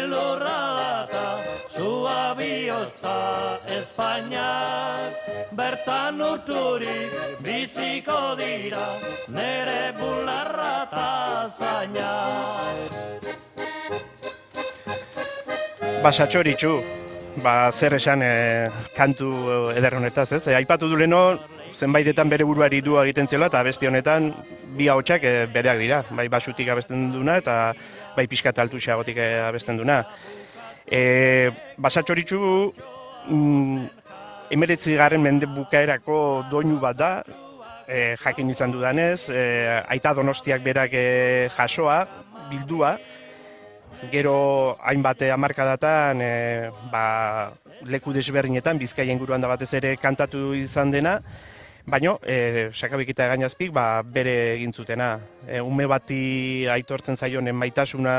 elurra 0.00 0.58
data 0.80 1.26
zua 1.76 2.34
biozta 2.38 3.16
Espainiak 3.78 5.12
bertan 5.56 6.20
urturi 6.24 6.98
biziko 7.44 8.20
dira 8.40 8.86
nere 9.28 9.92
bularra 9.98 10.72
eta 10.86 11.08
zaina. 11.58 12.12
Basatxoritxu, 16.00 16.72
ba, 17.44 17.54
zer 17.70 17.98
esan 17.98 18.22
eh, 18.24 18.68
kantu 18.96 19.30
ederronetaz, 19.76 20.30
ez? 20.38 20.46
E, 20.48 20.54
aipatu 20.56 20.88
du 20.88 20.96
leno, 20.96 21.24
zenbaitetan 21.74 22.30
bere 22.30 22.46
buruari 22.48 22.80
du 22.80 22.96
egiten 23.02 23.28
zela 23.28 23.50
eta 23.50 23.62
beste 23.66 23.88
honetan 23.88 24.30
bi 24.76 24.88
ahotsak 24.88 25.24
e, 25.24 25.34
bereak 25.52 25.78
dira, 25.82 26.02
bai 26.16 26.28
basutik 26.32 26.68
abesten 26.72 27.10
duna 27.12 27.36
eta 27.40 27.56
bai 28.16 28.26
pixka 28.26 28.52
altu 28.56 28.80
xagotik 28.80 29.16
eh, 29.16 29.46
abesten 29.46 29.76
duna. 29.76 30.04
E, 30.90 31.50
basatxoritxu 31.78 32.40
mm, 33.30 33.84
emeretzi 34.50 34.96
garren 34.98 35.22
mende 35.22 35.46
bukaerako 35.46 36.44
doinu 36.50 36.80
bat 36.82 36.96
da, 36.98 37.12
e, 37.86 38.16
jakin 38.18 38.50
izan 38.50 38.74
dudanez, 38.74 39.28
e, 39.30 39.44
aita 39.88 40.14
donostiak 40.14 40.62
berak 40.62 40.94
e, 40.94 41.48
jasoa, 41.56 42.02
bildua, 42.50 42.96
gero 44.10 44.76
hainbat 44.80 45.22
hamarkadatan 45.28 46.22
e, 46.24 46.32
ba, 46.90 47.52
leku 47.86 48.14
desberdinetan 48.16 48.78
bizkaien 48.80 49.18
guruan 49.20 49.42
da 49.42 49.50
batez 49.50 49.72
ere 49.78 49.94
kantatu 50.00 50.54
izan 50.58 50.90
dena, 50.90 51.18
Baina, 51.86 52.16
e, 52.22 52.70
sakabikita 52.74 53.26
gainazpik, 53.30 53.72
ba, 53.72 54.02
bere 54.02 54.54
egin 54.56 54.72
zutena. 54.72 55.14
E, 55.46 55.60
ume 55.60 55.86
bati 55.88 56.66
aitortzen 56.68 57.16
zaionen 57.16 57.56
maitasuna 57.56 58.14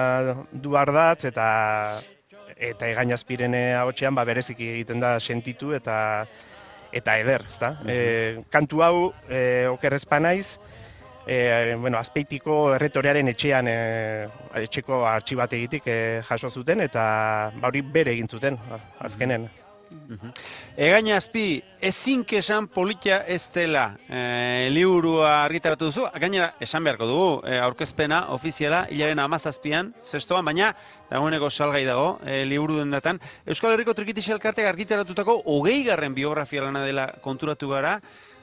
du 0.51 0.75
ardatz, 0.77 1.25
eta 1.29 1.45
eta 2.61 2.87
egainazpiren 2.91 3.55
ahotsean 3.79 4.15
ba, 4.15 4.25
bereziki 4.25 4.67
egiten 4.75 4.99
da 5.01 5.15
sentitu 5.19 5.73
eta 5.73 5.95
eta 6.91 7.17
eder, 7.17 7.45
ezta? 7.49 7.75
E, 7.87 8.43
kantu 8.51 8.83
hau, 8.83 8.95
e, 9.29 9.67
okerrezpa 9.71 10.19
naiz, 10.19 10.59
e, 11.25 11.75
bueno, 11.79 11.97
azpeitiko 11.97 12.73
erretorearen 12.75 13.31
etxean 13.31 13.69
e, 13.71 13.77
etxeko 14.65 15.05
artxibat 15.07 15.55
egitik 15.57 15.87
e, 15.87 15.97
jaso 16.27 16.51
zuten, 16.51 16.83
eta 16.83 17.03
ba, 17.55 17.69
hori 17.69 17.81
bere 17.81 18.13
egin 18.17 18.27
zuten, 18.27 18.59
azkenen. 18.99 19.47
Egaina 20.77 21.17
azpi, 21.17 21.61
ezin 21.81 22.23
kesan 22.27 22.67
politia 22.71 23.21
ez 23.27 23.43
dela. 23.53 23.85
E, 24.07 24.69
liburua 24.71 25.43
argitaratu 25.43 25.89
duzu, 25.89 26.07
gainera 26.19 26.53
esan 26.63 26.83
beharko 26.87 27.07
dugu, 27.09 27.29
e, 27.47 27.59
aurkezpena 27.59 28.23
ofiziala, 28.35 28.85
hilaren 28.91 29.19
amazazpian, 29.23 29.93
zestoan, 30.03 30.45
baina 30.47 30.71
dagoeneko 31.09 31.49
salgai 31.49 31.83
dago, 31.87 32.19
e, 32.25 32.43
liburu 32.47 32.79
den 32.79 32.91
datan. 32.91 33.21
Euskal 33.45 33.75
Herriko 33.75 33.95
Trikiti 33.97 34.23
Xelkartek 34.25 34.67
argitaratutako 34.71 35.41
hogei 35.53 35.81
garren 35.87 36.15
biografia 36.15 36.67
lana 36.67 36.85
dela 36.87 37.07
konturatu 37.23 37.71
gara, 37.71 37.99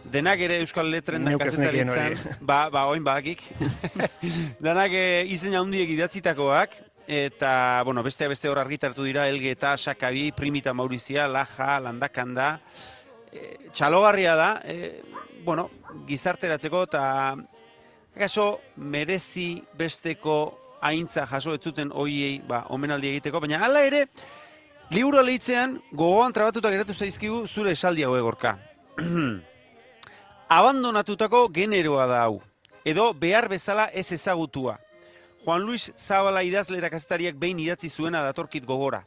Denak 0.09 0.41
ere 0.41 0.61
Euskal 0.63 0.89
Letren 0.93 1.25
da 1.27 1.35
kazetaritzen, 1.37 2.15
ba, 2.41 2.69
ba, 2.73 2.87
oin 2.89 3.03
bakik. 3.05 3.43
Denak 4.65 4.95
e, 4.95 5.03
izen 5.35 5.57
handiek 5.59 5.91
idatzitakoak, 5.93 6.77
eta, 7.09 7.83
bueno, 7.85 8.03
beste 8.03 8.29
beste 8.29 8.51
hor 8.51 8.59
argitartu 8.61 9.03
dira, 9.03 9.27
Elge 9.29 9.55
eta 9.57 9.77
Sakabi, 9.79 10.31
Primita 10.33 10.75
Maurizia, 10.75 11.27
Laja, 11.27 11.79
Landakanda, 11.81 12.61
e, 13.33 13.71
txalogarria 13.73 14.35
da, 14.37 14.49
e, 14.63 15.01
bueno, 15.43 15.71
gizarteratzeko, 16.07 16.83
eta 16.85 17.05
kaso 18.19 18.61
merezi 18.77 19.63
besteko 19.79 20.37
aintza 20.85 21.25
jaso 21.27 21.55
ez 21.57 21.63
zuten 21.65 21.89
hoiei, 21.97 22.43
ba, 22.45 22.67
omenaldi 22.77 23.09
egiteko, 23.15 23.41
baina 23.41 23.63
hala 23.65 23.87
ere, 23.89 24.03
liburu 24.93 25.23
leitzean, 25.25 25.79
gogoan 25.91 26.37
trabatuta 26.37 26.69
geratu 26.71 26.93
zaizkigu 26.93 27.47
zure 27.47 27.73
esaldi 27.73 28.05
hau 28.05 28.13
egorka. 28.19 28.59
Abandonatutako 30.59 31.47
generoa 31.57 32.05
da 32.07 32.21
hau, 32.27 32.43
edo 32.85 33.15
behar 33.17 33.49
bezala 33.49 33.89
ez 33.97 34.11
ezagutua. 34.13 34.77
Juan 35.49 35.63
Luis 35.65 35.95
Zabala 35.97 36.43
idazle 36.45 36.77
eta 36.77 36.91
kazetariak 36.93 37.39
behin 37.41 37.57
idatzi 37.63 37.89
zuena 37.89 38.21
datorkit 38.21 38.67
gogora. 38.69 38.99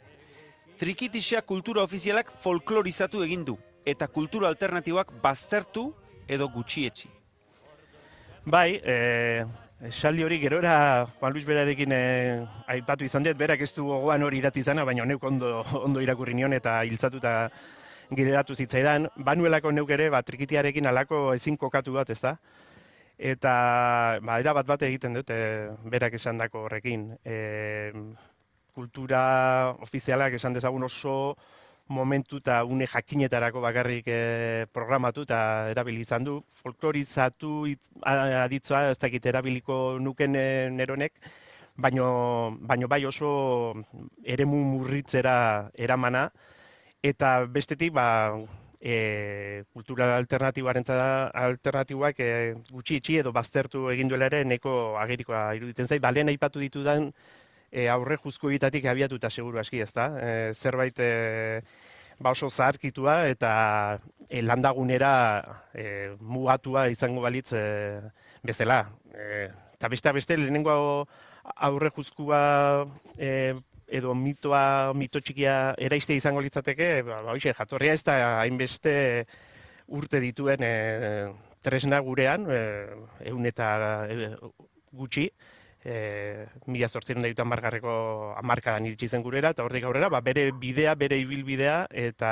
Trikitixea 0.81 1.43
kultura 1.45 1.83
ofizialak 1.85 2.31
folklorizatu 2.41 3.21
egin 3.21 3.43
du 3.45 3.53
eta 3.85 4.07
kultura 4.09 4.49
alternatibak 4.49 5.11
baztertu 5.21 5.83
edo 6.25 6.47
gutxietxi. 6.49 7.11
Bai, 8.55 8.81
eh, 8.81 9.45
esaldi 9.91 10.25
hori 10.25 10.39
gerora 10.41 11.05
Juan 11.19 11.35
Luis 11.35 11.45
Berarekin 11.45 11.93
eh, 11.93 12.41
aipatu 12.73 13.05
izan 13.05 13.29
dut, 13.29 13.37
berak 13.37 13.61
ez 13.61 13.69
du 13.75 13.85
gogoan 13.91 14.25
hori 14.25 14.41
idatzi 14.41 14.63
zana, 14.63 14.83
baina 14.83 15.05
neuk 15.05 15.23
ondo, 15.29 15.59
ondo 15.85 16.01
irakurri 16.01 16.33
nion 16.33 16.57
eta 16.57 16.79
hiltzatuta 16.89 17.35
gireratu 18.09 18.57
zitzaidan. 18.57 19.11
Banuelako 19.29 19.77
neuk 19.77 19.93
ere, 19.93 20.09
ba, 20.09 20.25
trikitiarekin 20.25 20.89
alako 20.89 21.35
ezin 21.35 21.61
kokatu 21.67 21.93
bat, 22.01 22.09
ez 22.09 22.21
da? 22.25 22.39
Eta 23.21 24.17
ba, 24.25 24.39
era 24.41 24.53
bat 24.57 24.65
bat 24.65 24.81
egiten 24.87 25.13
dute 25.13 25.35
berak 25.85 26.17
esan 26.17 26.41
dako 26.41 26.65
horrekin. 26.65 27.11
E, 27.23 27.91
kultura 28.73 29.75
ofizialak 29.83 30.33
esan 30.39 30.55
dezagun 30.57 30.87
oso 30.87 31.35
momentu 31.91 32.39
eta 32.39 32.63
une 32.63 32.87
jakinetarako 32.87 33.61
bakarrik 33.61 34.07
e, 34.07 34.65
programatu 34.73 35.25
eta 35.27 35.69
erabili 35.69 36.01
izan 36.01 36.25
du. 36.25 36.39
Folklorizatu 36.63 37.67
aditzoa 38.01 38.87
ez 38.89 38.97
dakit 38.97 39.25
erabiliko 39.25 39.99
nuken 39.99 40.35
e, 40.35 40.47
neronek, 40.73 41.13
baino, 41.77 42.57
baino 42.61 42.87
bai 42.87 43.03
oso 43.05 43.75
eremu 44.23 44.63
murritzera 44.71 45.69
eramana, 45.75 46.29
eta 47.03 47.41
bestetik 47.45 47.93
ba, 47.93 48.07
e, 48.81 49.63
kultura 49.73 50.15
alternatiboaren 50.17 50.83
alternatiboak 50.89 52.19
e, 52.19 52.31
gutxi 52.71 52.97
itxi 52.97 53.19
edo 53.21 53.31
baztertu 53.31 53.89
egin 53.93 54.11
ere 54.17 54.43
neko 54.43 54.97
agerikoa 54.97 55.53
iruditzen 55.55 55.87
zait. 55.87 56.01
Ba, 56.01 56.11
lehen 56.11 56.29
aipatu 56.29 56.59
ditudan 56.59 57.11
e, 57.71 57.87
aurre 57.87 58.17
juzkoitatik 58.17 58.85
abiatuta 58.85 59.29
seguru 59.29 59.59
aski, 59.59 59.81
ezta? 59.81 60.09
E, 60.19 60.53
zerbait 60.53 60.97
e, 60.99 61.61
ba 62.19 62.31
oso 62.31 62.49
zaharkitua 62.49 63.27
eta 63.29 63.99
e, 64.29 64.41
landagunera 64.41 65.13
e, 65.73 66.15
mugatua 66.19 66.89
izango 66.89 67.21
balitz 67.21 67.53
e, 67.53 68.01
bezala. 68.43 68.87
E, 69.13 69.49
eta 69.77 69.89
beste 69.89 70.11
beste 70.11 70.37
lehenengo 70.37 71.07
aurre 71.55 71.89
juzkua 71.95 72.87
e, 73.17 73.53
edo 73.91 74.15
mitoa, 74.15 74.93
mito 74.97 75.19
txikia 75.19 75.75
eraiste 75.77 76.15
izango 76.15 76.41
litzateke, 76.41 77.01
ba, 77.07 77.21
ba 77.25 77.35
hoxe, 77.35 77.53
jatorria 77.57 77.95
ez 77.97 78.03
da 78.07 78.17
hainbeste 78.41 78.93
urte 79.91 80.21
dituen 80.23 80.63
e, 80.63 80.75
tresna 81.61 81.99
gurean, 81.99 82.47
e, 82.49 82.61
eun 83.31 83.45
eta 83.49 83.71
e, 84.07 84.29
gutxi, 84.95 85.27
e, 85.83 86.45
mila 86.67 86.89
zortzen 86.89 87.21
da 87.21 87.47
margarreko 87.47 88.33
amarkadan 88.39 88.87
iritsi 88.87 89.11
zen 89.11 89.25
gurera, 89.25 89.51
eta 89.51 89.65
hortik 89.67 89.85
aurrera, 89.85 90.09
ba, 90.09 90.21
bere 90.23 90.51
bidea, 90.51 90.95
bere 90.95 91.19
ibilbidea, 91.19 91.85
eta 91.91 92.31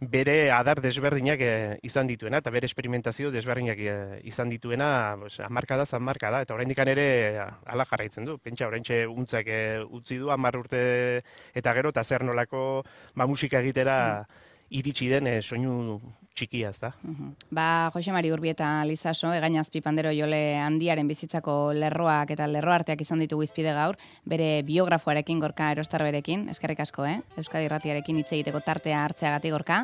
bere 0.00 0.50
adar 0.54 0.80
desberdinak 0.80 1.40
e, 1.42 1.78
izan 1.82 2.06
dituena, 2.06 2.38
eta 2.38 2.50
bere 2.54 2.66
esperimentazio 2.70 3.32
desberdinak 3.34 3.78
e, 3.82 3.94
izan 4.30 4.48
dituena, 4.48 5.16
pues, 5.18 5.40
amarkada 5.42 5.86
zan 5.86 6.04
markada, 6.06 6.42
eta 6.42 6.54
oraindik 6.54 6.78
ere 6.78 7.38
ala 7.66 7.84
jarraitzen 7.84 8.24
du. 8.24 8.38
Pentsa, 8.38 8.68
oraintxe 8.68 9.06
untzak 9.10 9.48
e, 9.50 9.80
utzi 9.82 10.18
du, 10.18 10.30
amar 10.30 10.56
urte 10.56 11.24
eta 11.54 11.74
gero, 11.74 11.90
eta 11.90 12.04
zer 12.04 12.22
nolako 12.22 12.84
ba, 13.14 13.26
musika 13.26 13.58
egitera 13.58 14.26
iritsi 14.70 15.08
den 15.08 15.26
e, 15.26 15.38
soinu 15.42 16.00
txikia, 16.38 16.70
ez 16.70 16.78
da? 16.80 16.92
Mhm. 17.02 17.34
Ba, 17.50 17.90
Jose 17.94 18.12
Mari 18.14 18.30
Urbieta 18.32 18.84
Lizaso, 18.86 19.32
egainazpi 19.34 19.82
pandero 19.82 20.12
jole 20.14 20.58
handiaren 20.62 21.08
bizitzako 21.08 21.72
lerroak 21.74 22.34
eta 22.36 22.46
lerro 22.46 22.72
arteak 22.72 23.00
izan 23.02 23.24
ditugu 23.24 23.46
izpide 23.46 23.74
gaur, 23.74 23.98
bere 24.24 24.62
biografoarekin 24.68 25.40
gorka 25.40 25.72
erostarberekin, 25.74 26.48
eskerrik 26.54 26.84
asko, 26.86 27.06
eh? 27.06 27.20
Euskadi 27.36 27.66
Irratiarekin 27.66 28.20
hitz 28.22 28.30
egiteko 28.32 28.62
tartea 28.64 29.02
hartzeagatik 29.04 29.56
gorka. 29.56 29.82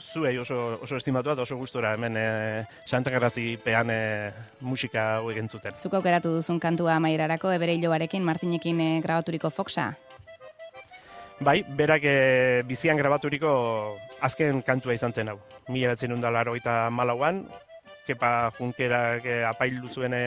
Zuei 0.00 0.38
oso, 0.40 0.78
oso 0.80 0.96
estimatu 0.96 1.32
eta 1.34 1.44
oso 1.44 1.56
gustora 1.60 1.92
hemen 1.94 2.16
e, 2.16 2.26
Santagarrazi 2.88 3.58
pean 3.62 3.90
e, 3.92 4.30
musika 4.64 5.16
hau 5.18 5.30
egentzuten. 5.32 5.76
Zuk 5.76 5.98
aukeratu 5.98 6.32
duzun 6.38 6.60
kantua 6.60 6.96
amaierarako, 6.96 7.52
ebere 7.52 7.76
hiloarekin, 7.76 8.24
Martinekin 8.24 8.80
eh, 8.80 8.94
grabaturiko 9.04 9.50
Foxa. 9.52 9.92
Bai, 11.40 11.62
berak 11.64 12.04
e, 12.04 12.62
bizian 12.68 12.98
grabaturiko 13.00 13.50
azken 14.20 14.60
kantua 14.60 14.92
izan 14.92 15.14
zen 15.16 15.30
hau. 15.32 15.38
Mila 15.72 15.94
betzen 15.94 16.12
undalaro 16.12 16.52
eta 16.58 16.90
malauan, 16.92 17.46
kepa 18.04 18.50
junkerak 18.58 19.24
e, 19.24 19.38
apailu 19.48 19.88
zuen 19.88 20.12
e, 20.12 20.24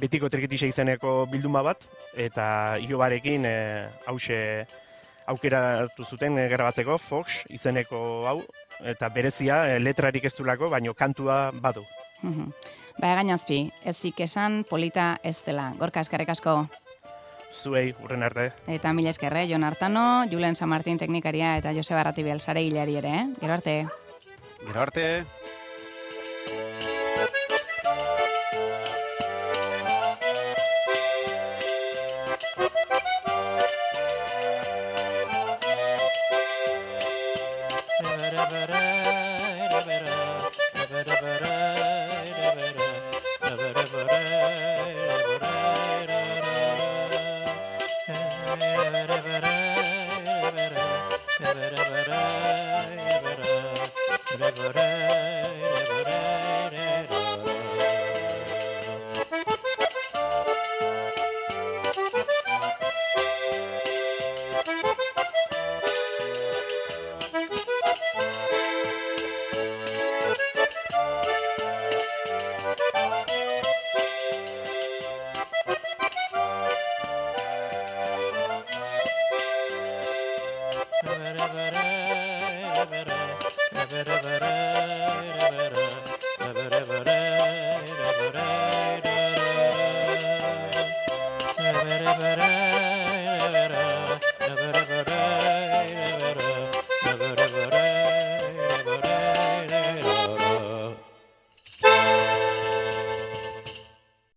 betiko 0.00 0.30
trikitisa 0.32 0.70
izeneko 0.70 1.26
bilduma 1.28 1.60
bat, 1.66 1.84
eta 2.16 2.46
iobarekin 2.80 3.44
e, 3.44 3.54
hause 4.08 4.40
aukeratu 5.28 6.08
zuten 6.08 6.40
e, 6.40 6.48
grabatzeko, 6.48 6.96
Fox 7.04 7.42
izeneko 7.52 8.00
hau, 8.30 8.38
eta 8.80 9.12
berezia 9.12 9.60
e, 9.68 9.78
letrarik 9.82 10.24
ez 10.24 10.34
dulako, 10.38 10.72
baino 10.72 10.96
kantua 10.96 11.50
badu. 11.52 11.84
Mhm. 12.22 12.48
Ba, 12.96 13.12
egainazpi, 13.12 13.66
ezik 13.84 14.24
esan 14.24 14.62
polita 14.64 15.18
ez 15.22 15.36
dela. 15.44 15.74
Gorka 15.76 16.00
eskerrik 16.00 16.32
asko. 16.32 16.62
Zuei, 17.66 17.96
urren 18.04 18.22
arte. 18.22 18.52
Eta 18.70 18.92
mila 18.94 19.10
eskerre, 19.10 19.42
Jon 19.50 19.64
Artano, 19.66 20.24
Julen 20.30 20.54
San 20.54 20.70
Martin 20.70 21.00
teknikaria 21.02 21.56
eta 21.58 21.74
Joseba 21.74 22.04
Ratibial 22.06 22.40
sare 22.40 22.62
hilari 22.62 22.94
ere, 23.00 23.14
eh? 23.18 23.24
Gero 23.40 23.56
arte. 23.58 23.74
Gero 24.62 24.80
arte. 24.84 25.06